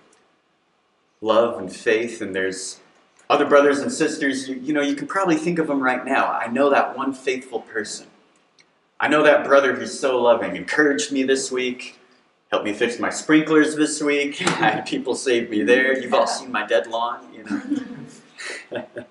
love 1.19 1.57
and 1.59 1.73
faith, 1.75 2.21
and 2.21 2.35
there's 2.35 2.79
other 3.29 3.45
brothers 3.45 3.79
and 3.79 3.91
sisters, 3.91 4.47
you, 4.47 4.55
you 4.57 4.73
know, 4.73 4.81
you 4.81 4.95
can 4.95 5.07
probably 5.07 5.37
think 5.37 5.57
of 5.57 5.67
them 5.67 5.81
right 5.81 6.05
now. 6.05 6.31
I 6.31 6.47
know 6.47 6.69
that 6.69 6.95
one 6.95 7.13
faithful 7.13 7.61
person. 7.61 8.07
I 8.99 9.07
know 9.07 9.23
that 9.23 9.43
brother 9.43 9.73
who's 9.73 9.99
so 9.99 10.21
loving, 10.21 10.55
encouraged 10.55 11.11
me 11.11 11.23
this 11.23 11.51
week, 11.51 11.97
helped 12.51 12.65
me 12.65 12.73
fix 12.73 12.99
my 12.99 13.09
sprinklers 13.09 13.75
this 13.75 14.01
week. 14.01 14.35
Had 14.37 14.85
people 14.85 15.15
save 15.15 15.49
me 15.49 15.63
there. 15.63 15.99
You've 15.99 16.13
all 16.13 16.27
seen 16.27 16.51
my 16.51 16.67
dead 16.67 16.85
lawn, 16.87 17.27
you 17.33 17.43
know. 17.43 18.81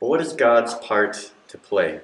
But 0.00 0.08
what 0.10 0.20
is 0.20 0.34
God's 0.34 0.74
part 0.74 1.32
to 1.48 1.56
play? 1.56 2.00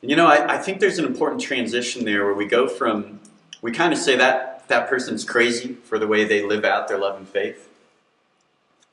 You 0.00 0.16
know, 0.16 0.26
I, 0.26 0.54
I 0.54 0.58
think 0.58 0.80
there's 0.80 0.98
an 0.98 1.04
important 1.04 1.40
transition 1.40 2.04
there 2.04 2.24
where 2.24 2.34
we 2.34 2.46
go 2.46 2.68
from, 2.68 3.20
we 3.62 3.72
kind 3.72 3.92
of 3.92 3.98
say 3.98 4.16
that 4.16 4.66
that 4.68 4.88
person's 4.88 5.24
crazy 5.24 5.74
for 5.74 5.98
the 5.98 6.06
way 6.06 6.24
they 6.24 6.42
live 6.44 6.64
out 6.64 6.88
their 6.88 6.98
love 6.98 7.16
and 7.16 7.28
faith. 7.28 7.68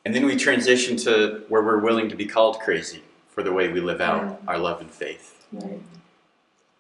And 0.04 0.16
then 0.16 0.26
we 0.26 0.36
transition 0.36 0.98
to 0.98 1.44
where 1.50 1.62
we're 1.64 1.80
willing 1.80 2.10
to 2.10 2.16
be 2.16 2.26
called 2.26 2.60
crazy 2.60 3.04
for 3.30 3.44
the 3.44 3.52
way 3.52 3.68
we 3.70 3.82
live 3.82 4.02
out 4.02 4.40
our 4.48 4.58
love 4.58 4.82
and 4.82 4.90
faith. 4.90 5.46
Right. 5.52 5.82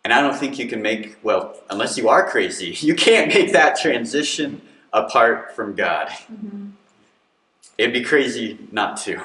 And 0.04 0.14
I 0.14 0.22
don't 0.22 0.36
think 0.36 0.60
you 0.60 0.68
can 0.68 0.82
make, 0.82 1.18
well, 1.24 1.60
unless 1.70 1.98
you 1.98 2.08
are 2.10 2.28
crazy, 2.30 2.72
you 2.80 2.96
can't 2.96 3.34
make 3.34 3.52
that 3.54 3.80
transition 3.80 4.62
apart 4.94 5.56
from 5.56 5.76
God. 5.76 6.08
Mhm. 6.32 6.72
It'd 7.78 7.94
be 7.94 8.04
crazy 8.04 8.58
not 8.72 8.98
to. 9.02 9.22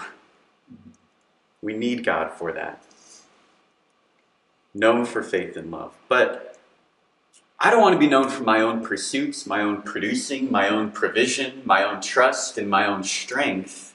We 1.63 1.75
need 1.75 2.05
God 2.05 2.33
for 2.33 2.53
that. 2.53 2.83
Known 4.73 5.05
for 5.05 5.23
faith 5.23 5.57
and 5.57 5.71
love. 5.71 5.95
But 6.09 6.57
I 7.59 7.71
don't 7.71 7.83
want 7.83 7.95
to 7.95 7.99
be 7.99 8.07
known 8.07 8.29
for 8.29 8.43
my 8.43 8.61
own 8.61 8.83
pursuits, 8.83 9.47
my 9.47 9.61
own 9.61 9.83
producing, 9.83 10.51
my 10.51 10.69
own 10.69 10.93
provision, 10.93 11.63
my 11.65 11.83
own 11.83 12.01
trust, 12.01 12.57
and 12.57 12.71
my 12.71 12.87
own 12.87 13.05
strength. 13.05 13.95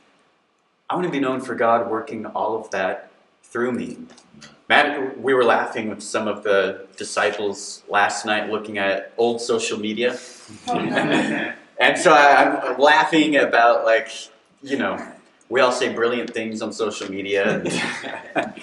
I 0.89 0.95
want 0.95 1.07
to 1.07 1.11
be 1.11 1.19
known 1.19 1.41
for 1.41 1.55
God 1.55 1.89
working 1.89 2.27
all 2.27 2.55
of 2.59 2.69
that 2.71 3.11
through 3.41 3.71
me. 3.71 3.97
Matt, 4.69 5.19
we 5.19 5.33
were 5.33 5.43
laughing 5.43 5.89
with 5.89 6.03
some 6.03 6.27
of 6.27 6.43
the 6.43 6.87
disciples 6.97 7.83
last 7.87 8.25
night 8.25 8.49
looking 8.49 8.77
at 8.77 9.13
old 9.17 9.41
social 9.41 9.79
media. 9.79 10.17
Oh, 10.67 10.77
and 11.79 11.97
so 11.97 12.13
I, 12.13 12.69
I'm 12.69 12.79
laughing 12.79 13.35
about, 13.35 13.85
like, 13.85 14.09
you 14.61 14.77
know, 14.77 14.99
we 15.49 15.61
all 15.61 15.71
say 15.71 15.93
brilliant 15.93 16.33
things 16.33 16.61
on 16.61 16.73
social 16.73 17.09
media. 17.09 17.63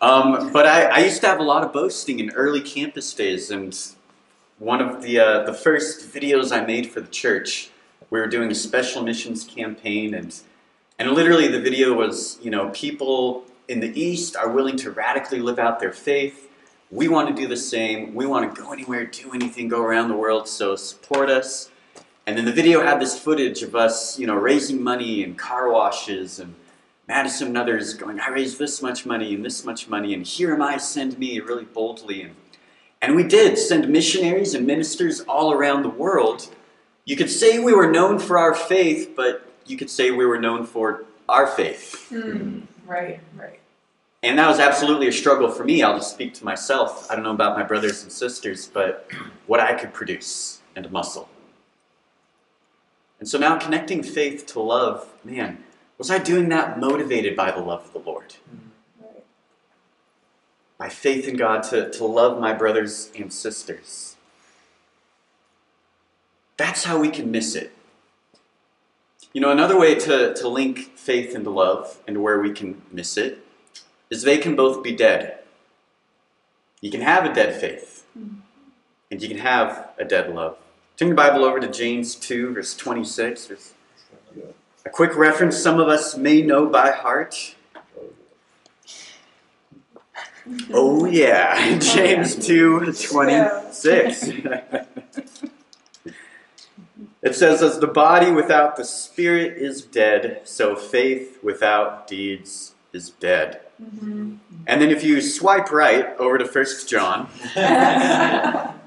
um, 0.00 0.52
but 0.52 0.66
I, 0.66 0.84
I 0.84 0.98
used 0.98 1.20
to 1.22 1.26
have 1.26 1.40
a 1.40 1.44
lot 1.44 1.64
of 1.64 1.72
boasting 1.72 2.20
in 2.20 2.30
early 2.30 2.60
campus 2.60 3.12
days, 3.14 3.50
and 3.50 3.78
one 4.58 4.80
of 4.80 5.02
the 5.02 5.18
uh, 5.18 5.42
the 5.44 5.54
first 5.54 6.12
videos 6.12 6.52
I 6.52 6.64
made 6.64 6.90
for 6.90 7.00
the 7.00 7.08
church, 7.08 7.70
we 8.10 8.20
were 8.20 8.26
doing 8.26 8.50
a 8.50 8.54
special 8.54 9.02
missions 9.02 9.44
campaign, 9.44 10.14
and 10.14 10.38
and 10.98 11.12
literally 11.12 11.48
the 11.48 11.60
video 11.60 11.94
was, 11.94 12.38
you 12.42 12.50
know, 12.50 12.70
people 12.70 13.44
in 13.68 13.80
the 13.80 14.00
East 14.00 14.36
are 14.36 14.50
willing 14.50 14.76
to 14.78 14.90
radically 14.90 15.40
live 15.40 15.58
out 15.58 15.78
their 15.78 15.92
faith. 15.92 16.50
We 16.90 17.06
want 17.06 17.28
to 17.28 17.34
do 17.34 17.46
the 17.46 17.56
same. 17.56 18.14
We 18.14 18.26
want 18.26 18.54
to 18.54 18.60
go 18.60 18.72
anywhere, 18.72 19.06
do 19.06 19.32
anything, 19.32 19.68
go 19.68 19.82
around 19.82 20.08
the 20.08 20.16
world. 20.16 20.48
So 20.48 20.74
support 20.74 21.30
us. 21.30 21.70
And 22.28 22.36
then 22.36 22.44
the 22.44 22.52
video 22.52 22.82
had 22.82 23.00
this 23.00 23.18
footage 23.18 23.62
of 23.62 23.74
us, 23.74 24.18
you 24.18 24.26
know, 24.26 24.34
raising 24.34 24.82
money 24.82 25.22
in 25.22 25.34
car 25.34 25.72
washes 25.72 26.38
and 26.38 26.54
Madison 27.06 27.48
and 27.48 27.56
others 27.56 27.94
going, 27.94 28.20
I 28.20 28.28
raised 28.28 28.58
this 28.58 28.82
much 28.82 29.06
money 29.06 29.34
and 29.34 29.42
this 29.42 29.64
much 29.64 29.88
money, 29.88 30.12
and 30.12 30.26
here 30.26 30.52
am 30.52 30.60
I, 30.60 30.76
send 30.76 31.18
me, 31.18 31.40
really 31.40 31.64
boldly. 31.64 32.20
And, 32.20 32.34
and 33.00 33.16
we 33.16 33.24
did 33.24 33.56
send 33.56 33.88
missionaries 33.88 34.52
and 34.52 34.66
ministers 34.66 35.22
all 35.22 35.54
around 35.54 35.84
the 35.84 35.88
world. 35.88 36.54
You 37.06 37.16
could 37.16 37.30
say 37.30 37.60
we 37.60 37.72
were 37.72 37.90
known 37.90 38.18
for 38.18 38.36
our 38.36 38.54
faith, 38.54 39.14
but 39.16 39.50
you 39.64 39.78
could 39.78 39.88
say 39.88 40.10
we 40.10 40.26
were 40.26 40.38
known 40.38 40.66
for 40.66 41.06
our 41.30 41.46
faith. 41.46 42.08
Mm. 42.10 42.64
Right, 42.86 43.20
right. 43.38 43.58
And 44.22 44.38
that 44.38 44.48
was 44.48 44.58
absolutely 44.58 45.08
a 45.08 45.12
struggle 45.12 45.50
for 45.50 45.64
me. 45.64 45.82
I'll 45.82 45.96
just 45.96 46.12
speak 46.12 46.34
to 46.34 46.44
myself. 46.44 47.10
I 47.10 47.14
don't 47.14 47.24
know 47.24 47.30
about 47.30 47.56
my 47.56 47.62
brothers 47.62 48.02
and 48.02 48.12
sisters, 48.12 48.66
but 48.70 49.10
what 49.46 49.60
I 49.60 49.72
could 49.72 49.94
produce 49.94 50.60
and 50.76 50.92
muscle. 50.92 51.30
And 53.18 53.28
so 53.28 53.38
now 53.38 53.58
connecting 53.58 54.02
faith 54.02 54.46
to 54.46 54.60
love, 54.60 55.08
man, 55.24 55.64
was 55.96 56.10
I 56.10 56.18
doing 56.18 56.48
that 56.50 56.78
motivated 56.78 57.34
by 57.34 57.50
the 57.50 57.60
love 57.60 57.84
of 57.84 57.92
the 57.92 57.98
Lord? 57.98 58.36
Right. 59.00 59.24
By 60.78 60.88
faith 60.88 61.26
in 61.26 61.36
God 61.36 61.64
to, 61.64 61.90
to 61.90 62.04
love 62.04 62.40
my 62.40 62.52
brothers 62.52 63.10
and 63.18 63.32
sisters. 63.32 64.16
That's 66.56 66.84
how 66.84 66.98
we 66.98 67.08
can 67.08 67.30
miss 67.30 67.54
it. 67.54 67.72
You 69.32 69.40
know, 69.40 69.50
another 69.50 69.78
way 69.78 69.94
to, 69.96 70.34
to 70.34 70.48
link 70.48 70.96
faith 70.96 71.34
into 71.34 71.50
love 71.50 71.98
and 72.06 72.22
where 72.22 72.40
we 72.40 72.52
can 72.52 72.82
miss 72.90 73.16
it 73.16 73.44
is 74.10 74.22
they 74.22 74.38
can 74.38 74.56
both 74.56 74.82
be 74.82 74.94
dead. 74.94 75.38
You 76.80 76.90
can 76.90 77.00
have 77.00 77.24
a 77.24 77.34
dead 77.34 77.60
faith, 77.60 78.06
mm. 78.18 78.38
and 79.10 79.20
you 79.20 79.28
can 79.28 79.38
have 79.38 79.90
a 79.98 80.04
dead 80.04 80.32
love. 80.32 80.56
Turn 80.98 81.08
your 81.08 81.16
Bible 81.16 81.44
over 81.44 81.60
to 81.60 81.68
James 81.68 82.16
2, 82.16 82.54
verse 82.54 82.76
26. 82.76 83.46
There's 83.46 83.72
a 84.84 84.90
quick 84.90 85.14
reference 85.14 85.56
some 85.56 85.78
of 85.78 85.86
us 85.86 86.16
may 86.16 86.42
know 86.42 86.66
by 86.66 86.90
heart. 86.90 87.54
Oh, 90.72 91.04
yeah. 91.04 91.78
James 91.94 92.34
2, 92.34 92.92
26. 92.92 94.30
It 97.20 97.34
says, 97.34 97.62
As 97.62 97.80
the 97.80 97.88
body 97.88 98.30
without 98.30 98.76
the 98.76 98.84
spirit 98.84 99.58
is 99.58 99.82
dead, 99.82 100.42
so 100.44 100.76
faith 100.76 101.42
without 101.42 102.06
deeds 102.06 102.74
is 102.92 103.10
dead. 103.10 103.60
Mm-hmm. 103.82 104.36
And 104.66 104.80
then 104.80 104.90
if 104.90 105.02
you 105.02 105.20
swipe 105.20 105.72
right 105.72 106.16
over 106.18 106.38
to 106.38 106.44
1 106.44 106.64
John, 106.86 107.28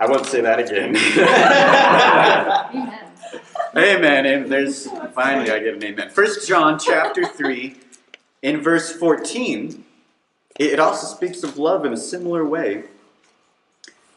I 0.00 0.06
won't 0.06 0.24
say 0.24 0.40
that 0.40 0.58
again. 0.58 0.96
Amen. 3.76 4.26
amen. 4.26 4.48
There's 4.48 4.88
finally 5.12 5.50
I 5.50 5.60
get 5.60 5.74
an 5.74 5.84
amen. 5.84 6.10
First 6.10 6.48
John 6.48 6.78
chapter 6.78 7.24
3 7.24 7.76
in 8.42 8.62
verse 8.62 8.90
14, 8.90 9.84
it 10.58 10.80
also 10.80 11.06
speaks 11.06 11.44
of 11.44 11.58
love 11.58 11.84
in 11.84 11.92
a 11.92 11.98
similar 11.98 12.44
way. 12.44 12.84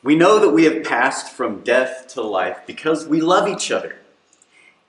We 0.02 0.16
know 0.16 0.40
that 0.40 0.50
we 0.50 0.64
have 0.64 0.84
passed 0.84 1.32
from 1.32 1.64
death 1.64 2.08
to 2.14 2.22
life 2.22 2.62
because 2.66 3.06
we 3.06 3.22
love 3.22 3.48
each 3.48 3.70
other. 3.70 3.98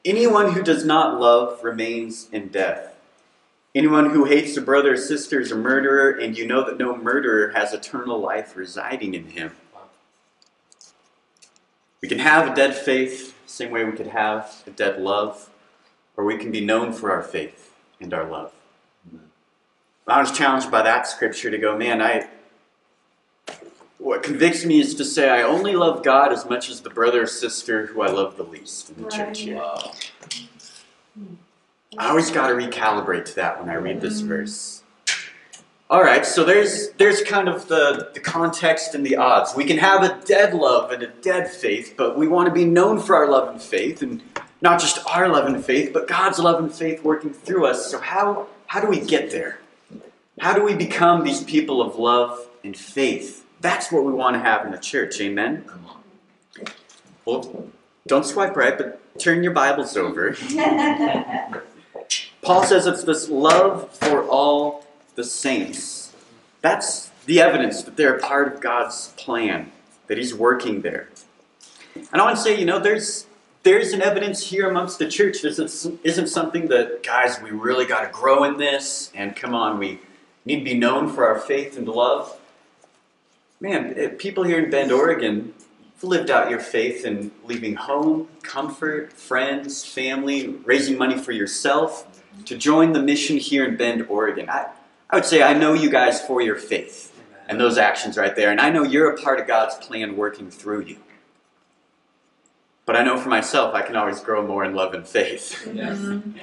Anyone 0.04 0.52
who 0.52 0.62
does 0.62 0.84
not 0.84 1.20
love 1.20 1.62
remains 1.62 2.28
in 2.32 2.48
death. 2.48 2.94
Anyone 3.74 4.10
who 4.10 4.24
hates 4.24 4.56
a 4.56 4.62
brother 4.62 4.94
or 4.94 4.96
sister 4.96 5.40
is 5.40 5.50
a 5.50 5.56
murderer, 5.56 6.10
and 6.10 6.38
you 6.38 6.46
know 6.46 6.64
that 6.64 6.78
no 6.78 6.96
murderer 6.96 7.50
has 7.50 7.72
eternal 7.72 8.20
life 8.20 8.56
residing 8.56 9.14
in 9.14 9.26
him. 9.26 9.52
We 12.04 12.08
can 12.08 12.18
have 12.18 12.52
a 12.52 12.54
dead 12.54 12.74
faith, 12.74 13.34
same 13.46 13.70
way 13.70 13.82
we 13.82 13.92
could 13.92 14.08
have 14.08 14.62
a 14.66 14.70
dead 14.70 15.00
love, 15.00 15.48
or 16.18 16.26
we 16.26 16.36
can 16.36 16.52
be 16.52 16.60
known 16.60 16.92
for 16.92 17.10
our 17.10 17.22
faith 17.22 17.72
and 17.98 18.12
our 18.12 18.30
love. 18.30 18.52
I 20.06 20.20
was 20.20 20.30
challenged 20.30 20.70
by 20.70 20.82
that 20.82 21.06
scripture 21.06 21.50
to 21.50 21.56
go, 21.56 21.78
man, 21.78 22.02
I 22.02 22.28
what 23.96 24.22
convicts 24.22 24.66
me 24.66 24.80
is 24.80 24.94
to 24.96 25.04
say 25.06 25.30
I 25.30 25.44
only 25.44 25.74
love 25.76 26.04
God 26.04 26.30
as 26.30 26.44
much 26.44 26.68
as 26.68 26.82
the 26.82 26.90
brother 26.90 27.22
or 27.22 27.26
sister 27.26 27.86
who 27.86 28.02
I 28.02 28.08
love 28.08 28.36
the 28.36 28.42
least 28.42 28.90
in 28.90 29.02
the 29.02 29.10
church 29.10 29.40
here. 29.40 29.56
Wow. 29.56 29.92
I 31.96 32.10
always 32.10 32.30
got 32.30 32.48
to 32.48 32.54
recalibrate 32.54 33.24
to 33.24 33.34
that 33.36 33.58
when 33.58 33.70
I 33.70 33.76
read 33.76 34.02
this 34.02 34.20
verse. 34.20 34.83
All 35.90 36.02
right, 36.02 36.24
so 36.24 36.44
there's 36.44 36.90
there's 36.92 37.22
kind 37.22 37.46
of 37.46 37.68
the, 37.68 38.10
the 38.14 38.20
context 38.20 38.94
and 38.94 39.04
the 39.04 39.16
odds. 39.16 39.54
We 39.54 39.64
can 39.64 39.76
have 39.76 40.02
a 40.02 40.18
dead 40.24 40.54
love 40.54 40.90
and 40.90 41.02
a 41.02 41.08
dead 41.08 41.50
faith, 41.50 41.94
but 41.96 42.16
we 42.16 42.26
want 42.26 42.48
to 42.48 42.54
be 42.54 42.64
known 42.64 42.98
for 42.98 43.14
our 43.14 43.30
love 43.30 43.48
and 43.48 43.60
faith, 43.60 44.00
and 44.00 44.22
not 44.62 44.80
just 44.80 44.98
our 45.06 45.28
love 45.28 45.46
and 45.46 45.62
faith, 45.62 45.92
but 45.92 46.08
God's 46.08 46.38
love 46.38 46.58
and 46.58 46.72
faith 46.72 47.04
working 47.04 47.34
through 47.34 47.66
us. 47.66 47.90
So 47.90 48.00
how 48.00 48.46
how 48.66 48.80
do 48.80 48.88
we 48.88 48.98
get 48.98 49.30
there? 49.30 49.58
How 50.40 50.54
do 50.54 50.64
we 50.64 50.74
become 50.74 51.22
these 51.22 51.44
people 51.44 51.82
of 51.82 51.96
love 51.96 52.48
and 52.64 52.74
faith? 52.74 53.44
That's 53.60 53.92
what 53.92 54.04
we 54.04 54.12
want 54.12 54.34
to 54.34 54.40
have 54.40 54.64
in 54.64 54.72
the 54.72 54.78
church. 54.78 55.20
Amen. 55.20 55.64
Come 55.66 55.86
on. 55.86 56.02
Well, 57.26 57.68
don't 58.06 58.24
swipe 58.24 58.56
right, 58.56 58.76
but 58.76 59.18
turn 59.18 59.42
your 59.42 59.52
Bibles 59.52 59.96
over. 59.98 60.32
Paul 62.42 62.64
says 62.64 62.86
it's 62.86 63.04
this 63.04 63.28
love 63.28 63.90
for 63.96 64.24
all 64.24 64.83
the 65.14 65.24
saints. 65.24 66.12
That's 66.60 67.10
the 67.26 67.40
evidence 67.40 67.82
that 67.82 67.96
they're 67.96 68.16
a 68.16 68.20
part 68.20 68.52
of 68.52 68.60
God's 68.60 69.12
plan, 69.16 69.72
that 70.06 70.18
He's 70.18 70.34
working 70.34 70.82
there. 70.82 71.08
And 71.94 72.20
I 72.20 72.24
want 72.24 72.36
to 72.36 72.42
say, 72.42 72.58
you 72.58 72.66
know, 72.66 72.78
there's 72.78 73.26
there's 73.62 73.94
an 73.94 74.02
evidence 74.02 74.48
here 74.48 74.68
amongst 74.68 74.98
the 74.98 75.08
church. 75.08 75.40
This 75.40 75.58
is- 75.58 75.88
isn't 76.02 76.26
something 76.26 76.68
that, 76.68 77.02
guys, 77.02 77.40
we 77.40 77.50
really 77.50 77.86
got 77.86 78.02
to 78.02 78.10
grow 78.12 78.44
in 78.44 78.58
this, 78.58 79.10
and 79.14 79.34
come 79.34 79.54
on, 79.54 79.78
we 79.78 80.00
need 80.44 80.58
to 80.58 80.64
be 80.64 80.74
known 80.74 81.08
for 81.08 81.26
our 81.26 81.38
faith 81.38 81.78
and 81.78 81.88
love. 81.88 82.36
Man, 83.60 83.94
eh, 83.96 84.08
people 84.18 84.44
here 84.44 84.58
in 84.58 84.70
Bend, 84.70 84.92
Oregon, 84.92 85.54
lived 86.02 86.30
out 86.30 86.50
your 86.50 86.60
faith 86.60 87.06
in 87.06 87.30
leaving 87.46 87.76
home, 87.76 88.28
comfort, 88.42 89.14
friends, 89.14 89.82
family, 89.82 90.48
raising 90.66 90.98
money 90.98 91.16
for 91.16 91.32
yourself 91.32 92.06
to 92.44 92.58
join 92.58 92.92
the 92.92 93.00
mission 93.00 93.38
here 93.38 93.64
in 93.64 93.76
Bend, 93.76 94.06
Oregon. 94.10 94.50
I, 94.50 94.66
I 95.10 95.16
would 95.16 95.24
say 95.24 95.42
I 95.42 95.52
know 95.54 95.74
you 95.74 95.90
guys 95.90 96.20
for 96.20 96.40
your 96.40 96.56
faith 96.56 97.12
and 97.48 97.60
those 97.60 97.78
actions 97.78 98.16
right 98.16 98.34
there, 98.34 98.50
and 98.50 98.60
I 98.60 98.70
know 98.70 98.82
you're 98.82 99.10
a 99.10 99.20
part 99.20 99.38
of 99.38 99.46
God's 99.46 99.74
plan 99.76 100.16
working 100.16 100.50
through 100.50 100.82
you. 100.82 100.96
But 102.86 102.96
I 102.96 103.02
know 103.02 103.16
for 103.16 103.30
myself, 103.30 103.74
I 103.74 103.82
can 103.82 103.96
always 103.96 104.20
grow 104.20 104.46
more 104.46 104.64
in 104.64 104.74
love 104.74 104.92
and 104.92 105.06
faith. 105.06 105.66
Yes. 105.72 105.96
Mhm. 105.98 106.34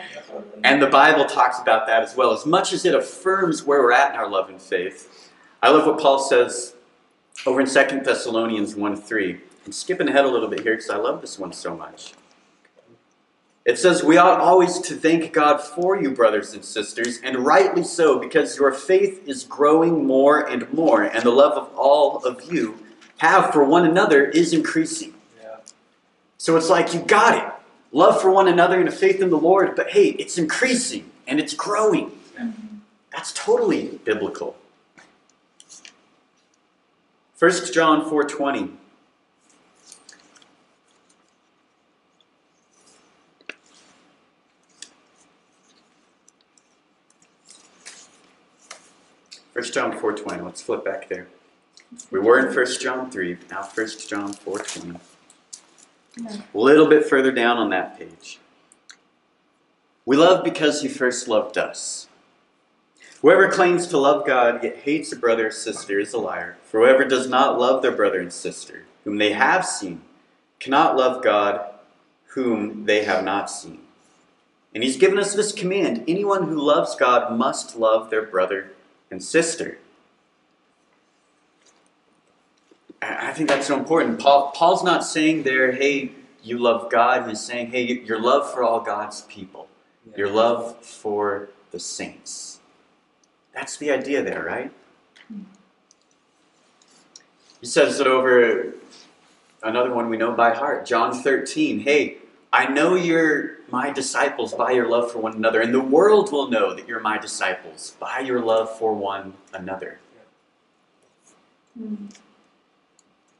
And 0.64 0.82
the 0.82 0.88
Bible 0.88 1.26
talks 1.26 1.60
about 1.60 1.86
that 1.88 2.02
as 2.02 2.16
well. 2.16 2.32
As 2.32 2.46
much 2.48 2.74
as 2.74 2.84
it 2.84 2.96
affirms 2.96 3.64
where 3.64 3.82
we're 3.82 3.92
at 3.92 4.14
in 4.14 4.20
our 4.20 4.28
love 4.28 4.50
and 4.50 4.60
faith, 4.60 5.30
I 5.62 5.70
love 5.70 5.86
what 5.86 6.00
Paul 6.00 6.18
says 6.20 6.74
over 7.46 7.62
in 7.62 7.68
2 7.68 8.04
Thessalonians 8.04 8.76
1 8.76 8.96
3. 8.96 9.40
I'm 9.66 9.72
skipping 9.72 10.08
ahead 10.08 10.26
a 10.26 10.28
little 10.28 10.48
bit 10.50 10.62
here 10.62 10.74
because 10.74 10.90
I 10.90 10.98
love 10.98 11.22
this 11.22 11.38
one 11.38 11.54
so 11.54 11.76
much. 11.76 12.14
It 13.64 13.78
says, 13.78 14.04
We 14.04 14.18
ought 14.18 14.40
always 14.40 14.80
to 14.80 14.96
thank 14.96 15.32
God 15.34 15.62
for 15.62 16.02
you, 16.02 16.12
brothers 16.12 16.54
and 16.54 16.66
sisters, 16.66 17.20
and 17.24 17.46
rightly 17.46 17.84
so, 17.84 18.18
because 18.18 18.58
your 18.58 18.72
faith 18.72 19.28
is 19.28 19.44
growing 19.44 20.06
more 20.06 20.40
and 20.40 20.72
more, 20.74 21.04
and 21.04 21.24
the 21.24 21.32
love 21.32 21.54
of 21.54 21.72
all 21.76 22.18
of 22.26 22.52
you 22.52 22.80
have 23.18 23.54
for 23.54 23.64
one 23.64 23.86
another 23.86 24.26
is 24.26 24.52
increasing. 24.52 25.14
Yeah. 25.42 25.58
So 26.38 26.58
it's 26.58 26.70
like 26.70 26.94
you 26.94 27.02
got 27.02 27.38
it. 27.38 27.54
Love 27.92 28.20
for 28.20 28.32
one 28.32 28.48
another 28.48 28.80
and 28.80 28.90
a 28.90 28.92
faith 28.92 29.22
in 29.22 29.30
the 29.30 29.38
Lord, 29.38 29.76
but 29.76 29.92
hey, 29.92 30.10
it's 30.10 30.38
increasing 30.38 31.12
and 31.28 31.40
it's 31.40 31.54
growing. 31.54 32.10
Mm-hmm. 32.40 32.78
That's 33.12 33.32
totally 33.34 34.00
biblical. 34.04 34.56
1 37.38 37.52
John 37.74 38.10
4:20 38.10 38.72
First 49.54 49.74
John 49.74 49.92
4:20. 49.92 50.42
Let's 50.42 50.62
flip 50.62 50.86
back 50.86 51.10
there. 51.10 51.28
We 52.10 52.20
were 52.20 52.40
in 52.40 52.54
1 52.54 52.80
John 52.80 53.12
3, 53.12 53.38
now 53.50 53.64
1 53.64 54.08
John 54.08 54.34
4:20. 54.34 55.00
A 56.54 56.58
little 56.58 56.88
bit 56.88 57.06
further 57.06 57.32
down 57.32 57.58
on 57.58 57.70
that 57.70 57.98
page. 57.98 58.40
We 60.06 60.18
love 60.18 60.44
because 60.44 60.82
he 60.82 60.88
first 60.88 61.28
loved 61.28 61.58
us. 61.58 62.08
Whoever 63.22 63.50
claims 63.50 63.88
to 63.88 63.98
love 63.98 64.26
God 64.26 64.64
yet 64.64 64.78
hates 64.78 65.12
a 65.12 65.16
brother 65.16 65.48
or 65.48 65.52
sister 65.52 66.00
is 66.00 66.14
a 66.14 66.18
liar. 66.18 66.58
For 66.64 66.80
whoever 66.80 67.06
does 67.06 67.30
not 67.30 67.60
love 67.60 67.82
their 67.82 67.92
brother 67.92 68.20
and 68.20 68.34
sister, 68.34 68.86
whom 69.04 69.18
they 69.18 69.34
have 69.34 69.66
seen, 69.66 70.02
cannot 70.60 70.98
love 70.98 71.24
God, 71.24 71.62
whom 72.28 72.86
they 72.86 73.04
have 73.04 73.24
not 73.24 73.52
seen. 73.52 73.82
And 74.74 74.84
he's 74.84 74.98
given 74.98 75.20
us 75.20 75.36
this 75.36 75.52
command 75.52 76.04
anyone 76.08 76.48
who 76.48 76.56
loves 76.56 76.96
God 76.96 77.38
must 77.38 77.76
love 77.76 78.10
their 78.10 78.24
brother 78.24 78.72
and 79.12 79.22
sister. 79.22 79.78
I 83.02 83.34
think 83.34 83.50
that's 83.50 83.68
so 83.68 83.78
important. 83.78 84.20
Paul, 84.20 84.52
Paul's 84.56 84.84
not 84.84 85.04
saying 85.04 85.44
there, 85.44 85.72
hey, 85.72 86.12
you 86.44 86.58
love 86.58 86.90
God. 86.92 87.28
He's 87.28 87.42
saying, 87.42 87.72
hey, 87.72 88.00
your 88.02 88.20
love 88.20 88.52
for 88.52 88.64
all 88.64 88.80
God's 88.80 89.22
people, 89.22 89.68
your 90.16 90.30
love 90.30 90.84
for 90.84 91.50
the 91.72 91.80
saints. 91.80 92.60
That's 93.54 93.78
the 93.78 93.92
idea 93.92 94.24
there, 94.24 94.44
right? 94.44 94.72
He 97.60 97.68
says 97.68 98.00
it 98.00 98.08
over 98.08 98.74
another 99.62 99.94
one 99.94 100.10
we 100.10 100.18
know 100.18 100.32
by 100.32 100.54
heart, 100.54 100.86
John 100.86 101.14
13. 101.14 101.82
Hey, 101.82 102.18
I 102.54 102.68
know 102.68 102.96
you're 102.96 103.58
my 103.70 103.92
disciples 103.92 104.54
by 104.54 104.72
your 104.72 104.90
love 104.90 105.12
for 105.12 105.20
one 105.20 105.34
another, 105.34 105.62
and 105.62 105.74
the 105.74 105.80
world 105.80 106.32
will 106.32 106.50
know 106.50 106.74
that 106.74 106.88
you're 106.88 107.00
my 107.00 107.18
disciples 107.18 107.96
by 108.00 108.20
your 108.20 108.42
love 108.42 108.78
for 108.78 108.94
one 108.94 109.34
another. 109.54 110.00
Mhm. 111.80 112.14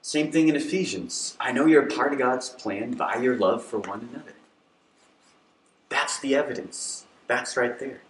Same 0.02 0.32
thing 0.32 0.48
in 0.48 0.56
Ephesians. 0.56 1.36
I 1.40 1.52
know 1.52 1.66
you're 1.66 1.86
a 1.86 1.92
part 1.94 2.14
of 2.14 2.20
God's 2.20 2.50
plan 2.50 2.94
by 2.94 3.18
your 3.18 3.36
love 3.36 3.64
for 3.64 3.80
one 3.80 4.10
another. 4.12 4.34
That's 5.90 6.20
the 6.20 6.36
evidence. 6.36 7.06
That's 7.28 7.58
right 7.58 7.78
there. 7.78 8.02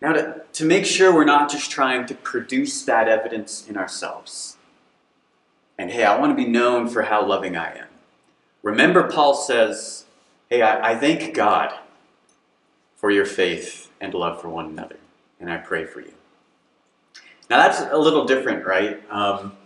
Now, 0.00 0.12
to, 0.12 0.42
to 0.52 0.64
make 0.64 0.86
sure 0.86 1.12
we're 1.12 1.24
not 1.24 1.50
just 1.50 1.70
trying 1.70 2.06
to 2.06 2.14
produce 2.14 2.84
that 2.84 3.08
evidence 3.08 3.66
in 3.66 3.76
ourselves, 3.76 4.56
and 5.76 5.90
hey, 5.90 6.04
I 6.04 6.18
want 6.18 6.30
to 6.36 6.44
be 6.44 6.48
known 6.48 6.88
for 6.88 7.02
how 7.02 7.24
loving 7.24 7.56
I 7.56 7.78
am. 7.78 7.87
Remember, 8.68 9.04
Paul 9.08 9.34
says, 9.34 10.04
hey, 10.50 10.60
I, 10.60 10.90
I 10.90 10.94
thank 10.98 11.32
God 11.32 11.72
for 12.96 13.10
your 13.10 13.24
faith 13.24 13.90
and 13.98 14.12
love 14.12 14.42
for 14.42 14.50
one 14.50 14.66
another, 14.66 14.96
and 15.40 15.50
I 15.50 15.56
pray 15.56 15.86
for 15.86 16.00
you. 16.00 16.12
Now, 17.48 17.62
that's 17.62 17.80
a 17.80 17.96
little 17.96 18.26
different, 18.26 18.66
right? 18.66 19.00
Um, 19.10 19.56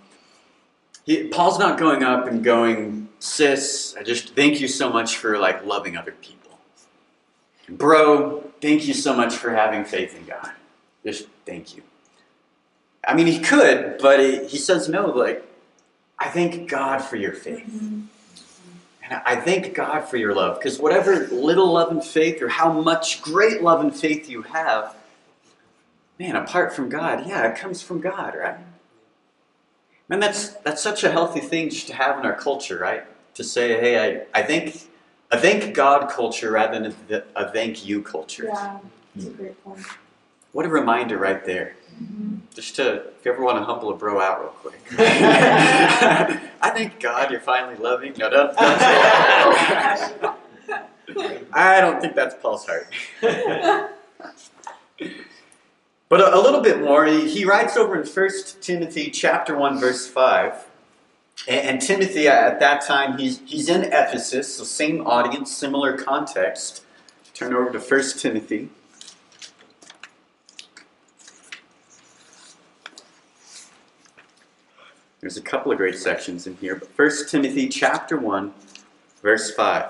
he, 1.04 1.26
Paul's 1.26 1.58
not 1.58 1.80
going 1.80 2.04
up 2.04 2.28
and 2.28 2.44
going, 2.44 3.08
sis, 3.18 3.96
I 3.98 4.04
just 4.04 4.36
thank 4.36 4.60
you 4.60 4.68
so 4.68 4.88
much 4.88 5.16
for 5.16 5.36
like 5.36 5.66
loving 5.66 5.96
other 5.96 6.12
people. 6.12 6.60
Bro, 7.68 8.52
thank 8.60 8.86
you 8.86 8.94
so 8.94 9.16
much 9.16 9.34
for 9.34 9.50
having 9.50 9.84
faith 9.84 10.16
in 10.16 10.26
God. 10.26 10.52
Just 11.04 11.26
thank 11.44 11.76
you. 11.76 11.82
I 13.04 13.14
mean, 13.14 13.26
he 13.26 13.40
could, 13.40 13.98
but 14.00 14.20
he, 14.20 14.46
he 14.46 14.58
says 14.58 14.88
no. 14.88 15.06
Like, 15.06 15.44
I 16.20 16.28
thank 16.28 16.70
God 16.70 16.98
for 16.98 17.16
your 17.16 17.32
faith. 17.32 17.66
Mhm. 17.68 18.06
I 19.24 19.36
thank 19.36 19.74
God 19.74 20.02
for 20.02 20.16
your 20.16 20.34
love, 20.34 20.58
because 20.58 20.78
whatever 20.78 21.26
little 21.28 21.72
love 21.72 21.90
and 21.90 22.04
faith, 22.04 22.40
or 22.42 22.48
how 22.48 22.72
much 22.72 23.22
great 23.22 23.62
love 23.62 23.80
and 23.80 23.94
faith 23.94 24.28
you 24.28 24.42
have, 24.42 24.94
man, 26.18 26.36
apart 26.36 26.74
from 26.74 26.88
God, 26.88 27.26
yeah, 27.26 27.50
it 27.50 27.58
comes 27.58 27.82
from 27.82 28.00
God, 28.00 28.34
right? 28.34 28.58
Man, 30.08 30.20
that's 30.20 30.48
that's 30.64 30.82
such 30.82 31.04
a 31.04 31.10
healthy 31.10 31.40
thing 31.40 31.70
just 31.70 31.86
to 31.88 31.94
have 31.94 32.18
in 32.18 32.26
our 32.26 32.34
culture, 32.34 32.78
right? 32.78 33.04
To 33.34 33.44
say, 33.44 33.80
hey, 33.80 34.24
I, 34.34 34.40
I 34.40 34.42
think 34.42 34.88
a 35.30 35.38
thank 35.38 35.74
God 35.74 36.10
culture 36.10 36.50
rather 36.50 36.78
than 36.78 36.94
a, 37.10 37.22
a 37.34 37.50
thank 37.50 37.86
you 37.86 38.02
culture. 38.02 38.44
Yeah, 38.44 38.78
that's 39.14 39.28
a 39.28 39.30
great 39.30 39.64
point. 39.64 39.80
What 40.52 40.66
a 40.66 40.68
reminder 40.68 41.16
right 41.18 41.44
there. 41.44 41.76
Mhm. 42.02 42.40
just 42.54 42.76
to, 42.76 42.94
if 43.18 43.24
you 43.24 43.32
ever 43.32 43.42
want 43.42 43.58
to 43.58 43.64
humble 43.64 43.90
a 43.90 43.94
bro 43.96 44.20
out 44.20 44.40
real 44.40 44.48
quick. 44.50 44.80
I 44.98 46.70
thank 46.70 47.00
God 47.00 47.30
you're 47.30 47.40
finally 47.40 47.76
loving. 47.76 48.12
No, 48.18 48.30
don't, 48.30 48.56
don't 48.56 48.78
say 48.78 50.14
that. 50.20 50.38
I 51.52 51.80
don't 51.80 52.00
think 52.00 52.14
that's 52.14 52.34
Paul's 52.40 52.66
heart. 52.66 52.92
but 56.08 56.20
a, 56.20 56.34
a 56.34 56.40
little 56.40 56.60
bit 56.60 56.80
more, 56.80 57.04
he, 57.06 57.28
he 57.28 57.44
writes 57.44 57.76
over 57.76 58.00
in 58.00 58.06
1 58.06 58.30
Timothy 58.60 59.10
chapter 59.10 59.56
1, 59.56 59.78
verse 59.78 60.06
5. 60.06 60.66
And, 61.48 61.68
and 61.68 61.80
Timothy, 61.80 62.28
at 62.28 62.58
that 62.60 62.82
time, 62.82 63.18
he's, 63.18 63.40
he's 63.44 63.68
in 63.68 63.84
Ephesus, 63.84 64.56
so 64.56 64.64
same 64.64 65.06
audience, 65.06 65.54
similar 65.54 65.96
context. 65.96 66.84
Turn 67.34 67.54
over 67.54 67.70
to 67.70 67.78
1 67.78 68.02
Timothy. 68.18 68.70
There's 75.22 75.36
a 75.36 75.40
couple 75.40 75.70
of 75.70 75.78
great 75.78 75.96
sections 75.96 76.48
in 76.48 76.56
here, 76.56 76.74
but 76.74 76.88
1 76.96 77.28
Timothy 77.28 77.68
chapter 77.68 78.16
1, 78.16 78.52
verse 79.22 79.54
5. 79.54 79.86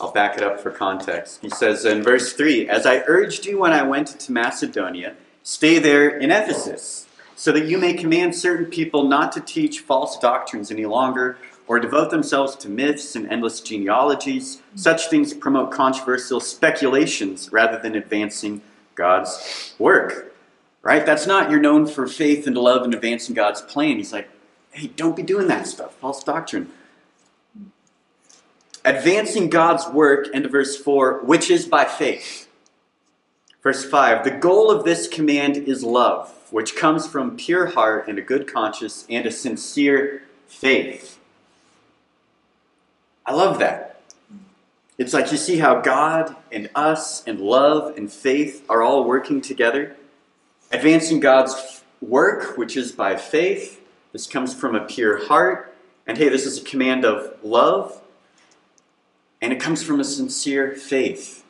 I'll 0.00 0.10
back 0.10 0.36
it 0.36 0.42
up 0.42 0.58
for 0.58 0.72
context. 0.72 1.38
He 1.42 1.48
says 1.48 1.84
in 1.84 2.02
verse 2.02 2.32
3 2.32 2.68
As 2.68 2.86
I 2.86 3.04
urged 3.06 3.46
you 3.46 3.60
when 3.60 3.72
I 3.72 3.84
went 3.84 4.08
to 4.18 4.32
Macedonia, 4.32 5.14
stay 5.44 5.78
there 5.78 6.08
in 6.08 6.32
Ephesus, 6.32 7.06
so 7.36 7.52
that 7.52 7.66
you 7.66 7.78
may 7.78 7.92
command 7.92 8.34
certain 8.34 8.66
people 8.66 9.04
not 9.04 9.30
to 9.34 9.40
teach 9.40 9.78
false 9.78 10.18
doctrines 10.18 10.72
any 10.72 10.86
longer, 10.86 11.38
or 11.68 11.78
devote 11.78 12.10
themselves 12.10 12.56
to 12.56 12.68
myths 12.68 13.14
and 13.14 13.30
endless 13.30 13.60
genealogies. 13.60 14.60
Such 14.74 15.08
things 15.08 15.34
promote 15.34 15.70
controversial 15.70 16.40
speculations 16.40 17.52
rather 17.52 17.78
than 17.78 17.94
advancing 17.94 18.60
God's 18.96 19.72
work. 19.78 20.34
Right? 20.82 21.04
That's 21.04 21.26
not 21.26 21.50
you're 21.50 21.60
known 21.60 21.86
for 21.86 22.06
faith 22.06 22.46
and 22.46 22.56
love 22.56 22.82
and 22.82 22.94
advancing 22.94 23.34
God's 23.34 23.60
plan. 23.60 23.96
He's 23.96 24.12
like, 24.12 24.28
hey, 24.70 24.88
don't 24.88 25.16
be 25.16 25.22
doing 25.22 25.48
that 25.48 25.66
stuff, 25.66 25.94
false 25.94 26.22
doctrine 26.22 26.70
advancing 28.88 29.50
God's 29.50 29.86
work 29.88 30.28
into 30.28 30.48
verse 30.48 30.76
4, 30.76 31.24
which 31.24 31.50
is 31.50 31.66
by 31.66 31.84
faith. 31.84 32.48
Verse 33.62 33.84
5 33.84 34.24
The 34.24 34.30
goal 34.30 34.70
of 34.70 34.84
this 34.84 35.08
command 35.08 35.56
is 35.56 35.84
love, 35.84 36.34
which 36.50 36.76
comes 36.76 37.06
from 37.06 37.36
pure 37.36 37.66
heart 37.66 38.08
and 38.08 38.18
a 38.18 38.22
good 38.22 38.52
conscience 38.52 39.06
and 39.08 39.26
a 39.26 39.30
sincere 39.30 40.22
faith. 40.46 41.18
I 43.26 43.34
love 43.34 43.58
that. 43.58 44.00
It's 44.96 45.12
like 45.12 45.30
you 45.30 45.36
see 45.36 45.58
how 45.58 45.80
God 45.80 46.34
and 46.50 46.70
us 46.74 47.22
and 47.26 47.40
love 47.40 47.96
and 47.96 48.10
faith 48.10 48.64
are 48.68 48.82
all 48.82 49.04
working 49.04 49.40
together. 49.40 49.96
Advancing 50.70 51.20
God's 51.20 51.82
work, 52.00 52.56
which 52.56 52.76
is 52.76 52.92
by 52.92 53.16
faith. 53.16 53.80
This 54.12 54.26
comes 54.26 54.54
from 54.54 54.74
a 54.74 54.84
pure 54.84 55.26
heart. 55.26 55.74
And 56.06 56.16
hey, 56.16 56.28
this 56.28 56.46
is 56.46 56.60
a 56.60 56.64
command 56.64 57.04
of 57.04 57.36
love 57.42 58.00
and 59.40 59.52
it 59.52 59.60
comes 59.60 59.82
from 59.82 60.00
a 60.00 60.04
sincere 60.04 60.74
faith. 60.74 61.44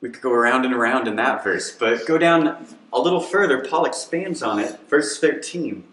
We 0.00 0.10
could 0.10 0.22
go 0.22 0.32
around 0.32 0.64
and 0.64 0.74
around 0.74 1.08
in 1.08 1.16
that 1.16 1.42
verse, 1.42 1.72
but 1.72 2.06
go 2.06 2.18
down 2.18 2.66
a 2.92 3.00
little 3.00 3.20
further. 3.20 3.64
Paul 3.64 3.84
expands 3.84 4.42
on 4.42 4.58
it. 4.58 4.78
Verse 4.88 5.18
13. 5.18 5.84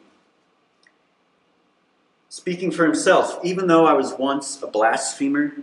Speaking 2.29 2.71
for 2.71 2.85
himself, 2.85 3.39
even 3.43 3.67
though 3.67 3.85
I 3.85 3.93
was 3.93 4.13
once 4.13 4.61
a 4.61 4.67
blasphemer 4.67 5.53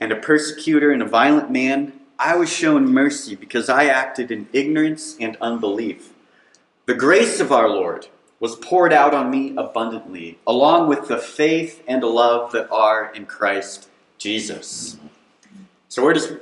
and 0.00 0.12
a 0.12 0.16
persecutor 0.16 0.90
and 0.90 1.02
a 1.02 1.06
violent 1.06 1.50
man, 1.50 1.92
I 2.18 2.36
was 2.36 2.52
shown 2.52 2.92
mercy 2.92 3.34
because 3.34 3.68
I 3.68 3.86
acted 3.86 4.30
in 4.30 4.48
ignorance 4.52 5.16
and 5.18 5.36
unbelief. 5.40 6.12
The 6.86 6.94
grace 6.94 7.40
of 7.40 7.50
our 7.50 7.68
Lord 7.68 8.08
was 8.40 8.56
poured 8.56 8.92
out 8.92 9.14
on 9.14 9.30
me 9.30 9.54
abundantly, 9.56 10.38
along 10.46 10.88
with 10.88 11.08
the 11.08 11.18
faith 11.18 11.82
and 11.88 12.02
love 12.04 12.52
that 12.52 12.70
are 12.70 13.12
in 13.14 13.26
Christ 13.26 13.88
Jesus. 14.18 14.98
So, 15.88 16.04
where 16.04 16.12
does, 16.12 16.32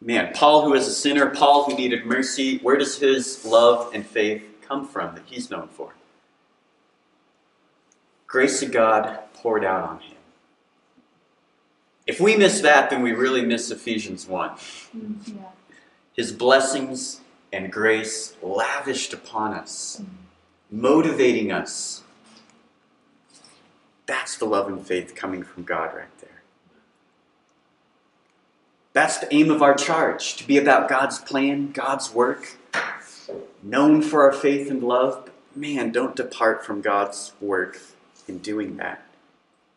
man, 0.00 0.32
Paul, 0.34 0.64
who 0.64 0.74
is 0.74 0.86
a 0.86 0.92
sinner, 0.92 1.30
Paul, 1.30 1.64
who 1.64 1.74
needed 1.74 2.04
mercy, 2.04 2.58
where 2.58 2.76
does 2.76 2.98
his 2.98 3.44
love 3.44 3.94
and 3.94 4.06
faith 4.06 4.44
come 4.60 4.86
from 4.86 5.14
that 5.14 5.24
he's 5.26 5.50
known 5.50 5.68
for? 5.68 5.94
Grace 8.26 8.62
of 8.62 8.70
God 8.70 9.20
poured 9.32 9.64
out 9.64 9.88
on 9.88 10.00
him. 10.00 10.17
If 12.08 12.18
we 12.20 12.36
miss 12.36 12.62
that, 12.62 12.90
then 12.90 13.02
we 13.02 13.12
really 13.12 13.42
miss 13.42 13.70
Ephesians 13.70 14.26
1. 14.26 14.50
Yeah. 15.26 15.34
His 16.14 16.32
blessings 16.32 17.20
and 17.52 17.70
grace 17.70 18.34
lavished 18.42 19.12
upon 19.12 19.54
us 19.54 20.02
motivating 20.70 21.52
us. 21.52 22.02
That's 24.06 24.36
the 24.36 24.46
love 24.46 24.68
and 24.68 24.86
faith 24.86 25.14
coming 25.14 25.42
from 25.42 25.64
God 25.64 25.94
right 25.94 26.18
there. 26.20 26.42
That's 28.92 29.18
the 29.18 29.32
aim 29.32 29.50
of 29.50 29.62
our 29.62 29.74
charge 29.74 30.36
to 30.36 30.46
be 30.46 30.58
about 30.58 30.88
God's 30.88 31.18
plan, 31.18 31.72
God's 31.72 32.12
work, 32.12 32.56
known 33.62 34.02
for 34.02 34.22
our 34.22 34.32
faith 34.32 34.70
and 34.70 34.82
love. 34.82 35.30
Man, 35.54 35.92
don't 35.92 36.16
depart 36.16 36.64
from 36.64 36.80
God's 36.80 37.32
work 37.40 37.80
in 38.26 38.38
doing 38.38 38.76
that. 38.78 39.04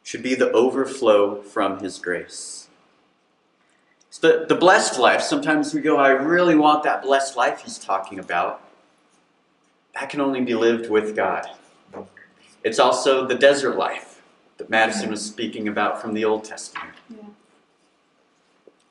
Should 0.03 0.23
be 0.23 0.35
the 0.35 0.51
overflow 0.51 1.41
from 1.41 1.79
His 1.79 1.99
grace. 1.99 2.67
It's 4.07 4.17
the, 4.17 4.45
the 4.47 4.55
blessed 4.55 4.99
life. 4.99 5.21
Sometimes 5.21 5.73
we 5.73 5.81
go, 5.81 5.97
I 5.97 6.09
really 6.09 6.55
want 6.55 6.83
that 6.83 7.01
blessed 7.03 7.37
life 7.37 7.61
He's 7.61 7.77
talking 7.79 8.19
about 8.19 8.61
that 9.93 10.09
can 10.09 10.21
only 10.21 10.41
be 10.41 10.55
lived 10.55 10.89
with 10.89 11.15
God. 11.15 11.47
It's 12.63 12.79
also 12.79 13.27
the 13.27 13.35
desert 13.35 13.75
life 13.77 14.21
that 14.57 14.69
Madison 14.69 15.09
was 15.09 15.23
speaking 15.25 15.67
about 15.67 16.01
from 16.01 16.13
the 16.13 16.23
Old 16.23 16.43
Testament. 16.43 16.93
Yeah. 17.09 17.17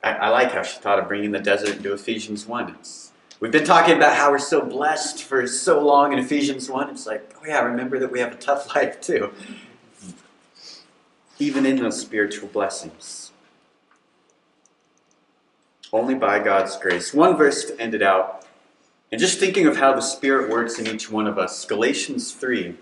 I, 0.03 0.11
I 0.13 0.29
like 0.29 0.51
how 0.51 0.63
she 0.63 0.77
thought 0.79 0.99
of 0.99 1.07
bringing 1.07 1.31
the 1.31 1.39
desert 1.39 1.77
into 1.77 1.93
Ephesians 1.93 2.45
1. 2.45 2.75
It's, 2.79 3.11
we've 3.39 3.51
been 3.51 3.63
talking 3.63 3.95
about 3.95 4.17
how 4.17 4.31
we're 4.31 4.39
so 4.39 4.61
blessed 4.61 5.23
for 5.23 5.47
so 5.47 5.79
long 5.79 6.11
in 6.11 6.19
Ephesians 6.19 6.69
1. 6.69 6.89
It's 6.89 7.07
like, 7.07 7.33
oh 7.39 7.45
yeah, 7.45 7.61
remember 7.61 7.97
that 7.99 8.11
we 8.11 8.19
have 8.19 8.33
a 8.33 8.37
tough 8.37 8.75
life 8.75 8.99
too. 8.99 9.31
Even 11.41 11.65
in 11.65 11.77
those 11.77 11.99
spiritual 11.99 12.49
blessings. 12.49 13.31
Only 15.91 16.13
by 16.13 16.37
God's 16.37 16.77
grace. 16.77 17.15
One 17.15 17.35
verse 17.35 17.65
to 17.65 17.81
end 17.81 17.95
it 17.95 18.03
out 18.03 18.45
and 19.11 19.19
just 19.19 19.39
thinking 19.39 19.65
of 19.65 19.77
how 19.77 19.93
the 19.93 20.01
Spirit 20.01 20.51
works 20.51 20.77
in 20.77 20.85
each 20.85 21.09
one 21.09 21.25
of 21.25 21.39
us, 21.39 21.65
Galatians 21.65 22.31
3. 22.31 22.75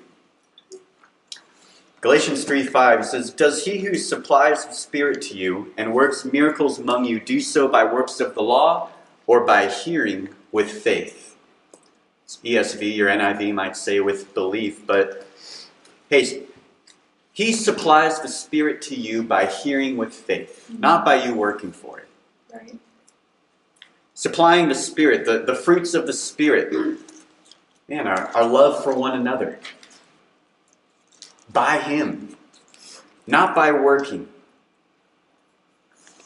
Galatians 2.02 2.43
3 2.43 2.63
5 2.63 3.06
says, 3.06 3.32
Does 3.32 3.63
he 3.63 3.80
who 3.80 3.95
supplies 3.95 4.65
the 4.65 4.74
Spirit 4.74 5.22
to 5.24 5.38
you 5.38 5.74
and 5.78 5.93
works 5.93 6.26
miracles 6.26 6.80
among 6.80 7.06
you 7.06 7.19
do 7.22 7.39
so 7.39 7.69
by 7.69 7.86
works 7.86 8.19
of 8.19 8.36
the 8.36 8.43
law 8.43 8.89
or 9.26 9.45
by 9.45 9.67
hearing 9.67 10.30
with 10.52 10.69
faith? 10.69 11.38
ESV 12.28 13.00
or 13.00 13.08
NIV 13.08 13.54
might 13.54 13.78
say 13.78 14.02
with 14.02 14.34
belief, 14.34 14.86
but 14.86 15.26
hey, 16.10 16.43
he 17.39 17.54
supplies 17.54 18.19
the 18.19 18.28
Spirit 18.28 18.82
to 18.82 18.95
you 18.95 19.23
by 19.23 19.45
hearing 19.45 19.95
with 19.95 20.13
faith, 20.13 20.67
mm-hmm. 20.69 20.82
not 20.82 21.06
by 21.06 21.23
you 21.23 21.34
working 21.34 21.71
for 21.71 21.97
it 21.97 22.08
Right. 22.54 22.78
supplying 24.13 24.67
the 24.67 24.75
Spirit, 24.75 25.25
the, 25.25 25.39
the 25.39 25.56
fruits 25.56 25.93
of 25.93 26.06
the 26.06 26.12
Spirit. 26.12 26.73
Man, 27.88 28.08
our, 28.08 28.28
our 28.36 28.45
love 28.45 28.84
for 28.84 28.93
one 28.93 29.17
another. 29.17 29.58
By 31.54 31.78
Him. 31.78 32.36
Not 33.25 33.56
by 33.56 33.71
working. 33.71 34.28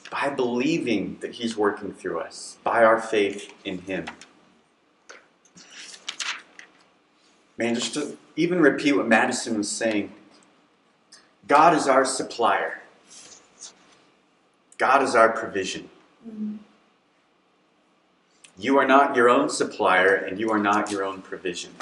By 0.10 0.30
believing 0.30 1.18
that 1.22 1.34
He's 1.34 1.56
working 1.56 1.94
through 1.94 2.22
us. 2.22 2.58
By 2.64 2.84
our 2.84 3.00
faith 3.00 3.54
in 3.64 3.82
Him. 3.82 4.08
Man, 7.56 7.76
just 7.76 7.94
to 7.94 8.18
even 8.36 8.62
repeat 8.62 8.94
what 8.94 9.08
Madison 9.08 9.60
was 9.60 9.70
saying 9.70 10.12
God 11.48 11.76
is 11.76 11.88
our 11.88 12.06
supplier, 12.06 12.82
God 14.78 15.04
is 15.04 15.16
our 15.16 15.30
provision. 15.30 15.90
Mhm. 16.28 16.58
You 18.58 18.78
are 18.78 18.86
not 18.86 19.16
your 19.16 19.30
own 19.30 19.50
supplier 19.50 20.14
and 20.14 20.40
you 20.40 20.52
are 20.52 20.60
not 20.60 20.92
your 20.92 21.04
own 21.04 21.22
provision. 21.22 21.76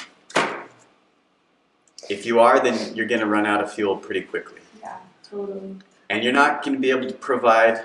If 2.10 2.26
you 2.26 2.40
are, 2.40 2.60
then 2.60 2.96
you're 2.96 3.08
going 3.08 3.22
to 3.22 3.28
run 3.28 3.46
out 3.46 3.62
of 3.62 3.72
fuel 3.72 3.98
pretty 3.98 4.22
quickly. 4.22 4.62
Yeah, 4.82 4.98
totally. 5.30 5.78
And 6.10 6.24
you're 6.24 6.34
not 6.34 6.64
going 6.64 6.76
to 6.76 6.80
be 6.82 6.90
able 6.90 7.08
to 7.08 7.14
provide 7.14 7.82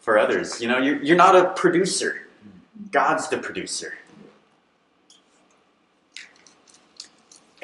for 0.00 0.18
others. 0.18 0.60
You 0.60 0.68
know, 0.68 0.78
you're, 0.78 1.02
you're 1.02 1.16
not 1.16 1.34
a 1.34 1.50
producer, 1.50 2.26
God's 2.92 3.28
the 3.28 3.38
producer. 3.38 3.96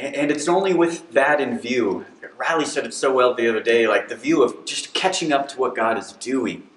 And 0.03 0.31
it's 0.31 0.49
only 0.49 0.75
with 0.75 1.13
that 1.13 1.41
in 1.41 1.59
view. 1.59 2.05
Riley 2.37 2.65
said 2.65 2.85
it 2.85 2.95
so 2.95 3.15
well 3.15 3.35
the 3.35 3.49
other 3.49 3.63
day 3.63 3.87
like 3.87 4.09
the 4.09 4.17
view 4.17 4.43
of 4.43 4.65
just 4.65 4.95
catching 4.95 5.33
up 5.33 5.49
to 5.49 5.59
what 5.59 5.77
God 5.77 5.97
is 5.97 6.13
doing. 6.13 6.69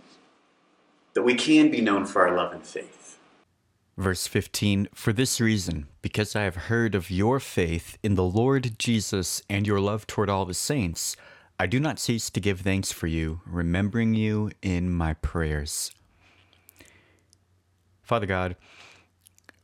that 1.13 1.23
we 1.23 1.33
can 1.33 1.71
be 1.71 1.79
known 1.79 2.05
for 2.05 2.27
our 2.27 2.35
love 2.35 2.51
and 2.51 2.63
faith. 2.63 3.17
Verse 3.97 4.27
15 4.27 4.89
For 4.93 5.13
this 5.13 5.39
reason, 5.39 5.87
because 6.01 6.35
I 6.35 6.43
have 6.43 6.67
heard 6.67 6.93
of 6.93 7.09
your 7.09 7.39
faith 7.39 7.97
in 8.03 8.15
the 8.15 8.23
Lord 8.23 8.77
Jesus 8.77 9.41
and 9.49 9.65
your 9.65 9.79
love 9.79 10.05
toward 10.05 10.29
all 10.29 10.45
the 10.45 10.53
saints, 10.53 11.15
I 11.57 11.67
do 11.67 11.79
not 11.79 11.99
cease 11.99 12.29
to 12.29 12.41
give 12.41 12.59
thanks 12.59 12.91
for 12.91 13.07
you, 13.07 13.39
remembering 13.45 14.13
you 14.13 14.51
in 14.61 14.91
my 14.91 15.13
prayers. 15.13 15.93
Father 18.03 18.25
God, 18.25 18.57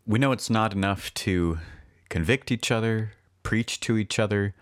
we 0.07 0.17
know 0.17 0.31
it's 0.31 0.49
not 0.49 0.71
enough 0.71 1.13
to 1.15 1.59
convict 2.07 2.49
each 2.49 2.71
other, 2.71 3.11
preach 3.43 3.79
to 3.81 3.97
each 3.97 4.19
other, 4.19 4.53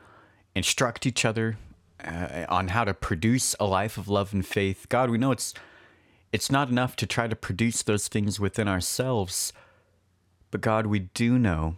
instruct 0.55 1.05
each 1.05 1.25
other 1.25 1.57
uh, 2.03 2.45
on 2.49 2.69
how 2.69 2.83
to 2.83 2.93
produce 2.93 3.55
a 3.59 3.65
life 3.65 3.97
of 3.97 4.07
love 4.07 4.33
and 4.33 4.45
faith. 4.45 4.87
God, 4.89 5.09
we 5.09 5.17
know 5.17 5.31
it's 5.31 5.53
it's 6.31 6.51
not 6.51 6.69
enough 6.69 6.95
to 6.97 7.07
try 7.07 7.27
to 7.27 7.35
produce 7.35 7.81
those 7.81 8.07
things 8.07 8.39
within 8.39 8.67
ourselves. 8.67 9.51
But 10.51 10.61
God, 10.61 10.85
we 10.85 10.99
do 10.99 11.39
know 11.39 11.75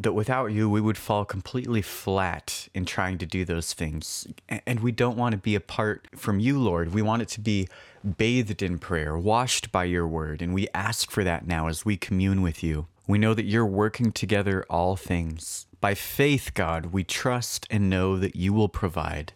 that 0.00 0.12
without 0.12 0.46
you, 0.52 0.70
we 0.70 0.80
would 0.80 0.96
fall 0.96 1.24
completely 1.24 1.82
flat 1.82 2.68
in 2.72 2.84
trying 2.84 3.18
to 3.18 3.26
do 3.26 3.44
those 3.44 3.74
things. 3.74 4.26
And 4.48 4.80
we 4.80 4.92
don't 4.92 5.16
want 5.16 5.32
to 5.32 5.38
be 5.38 5.54
apart 5.54 6.06
from 6.16 6.40
you, 6.40 6.58
Lord. 6.58 6.94
We 6.94 7.02
want 7.02 7.22
it 7.22 7.28
to 7.30 7.40
be 7.40 7.68
bathed 8.16 8.62
in 8.62 8.78
prayer, 8.78 9.18
washed 9.18 9.72
by 9.72 9.84
your 9.84 10.06
word. 10.06 10.40
And 10.40 10.54
we 10.54 10.68
ask 10.72 11.10
for 11.10 11.24
that 11.24 11.46
now 11.46 11.66
as 11.66 11.84
we 11.84 11.96
commune 11.96 12.42
with 12.42 12.62
you. 12.62 12.86
We 13.08 13.18
know 13.18 13.32
that 13.32 13.46
you're 13.46 13.66
working 13.66 14.12
together 14.12 14.66
all 14.68 14.94
things. 14.94 15.66
By 15.80 15.94
faith, 15.94 16.52
God, 16.52 16.86
we 16.86 17.04
trust 17.04 17.66
and 17.70 17.88
know 17.88 18.18
that 18.18 18.36
you 18.36 18.52
will 18.52 18.68
provide. 18.68 19.32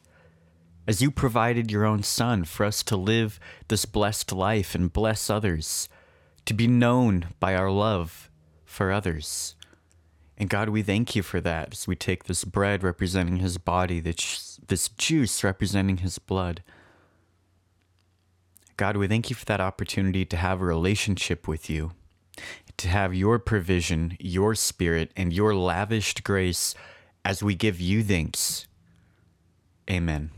As 0.86 1.00
you 1.00 1.10
provided 1.10 1.70
your 1.70 1.86
own 1.86 2.02
Son 2.02 2.44
for 2.44 2.66
us 2.66 2.82
to 2.82 2.96
live 2.98 3.40
this 3.68 3.86
blessed 3.86 4.30
life 4.30 4.74
and 4.74 4.92
bless 4.92 5.30
others, 5.30 5.88
to 6.44 6.52
be 6.52 6.66
known 6.66 7.28
by 7.40 7.54
our 7.54 7.70
love 7.70 8.30
for 8.66 8.92
others. 8.92 9.54
And 10.36 10.50
God, 10.50 10.68
we 10.68 10.82
thank 10.82 11.16
you 11.16 11.22
for 11.22 11.40
that 11.40 11.72
as 11.72 11.86
we 11.86 11.96
take 11.96 12.24
this 12.24 12.44
bread 12.44 12.82
representing 12.82 13.36
his 13.36 13.56
body, 13.56 14.00
this, 14.00 14.60
this 14.68 14.88
juice 14.88 15.42
representing 15.42 15.98
his 15.98 16.18
blood. 16.18 16.62
God, 18.76 18.98
we 18.98 19.08
thank 19.08 19.30
you 19.30 19.36
for 19.36 19.46
that 19.46 19.60
opportunity 19.62 20.26
to 20.26 20.36
have 20.36 20.60
a 20.60 20.64
relationship 20.66 21.48
with 21.48 21.70
you, 21.70 21.92
to 22.82 22.88
have 22.88 23.14
your 23.14 23.38
provision, 23.38 24.16
your 24.20 24.54
spirit, 24.54 25.12
and 25.16 25.32
your 25.32 25.54
lavished 25.54 26.22
grace 26.24 26.74
as 27.24 27.42
we 27.42 27.54
give 27.54 27.80
you 27.80 28.02
thanks. 28.02 28.66
Amen. 29.90 30.30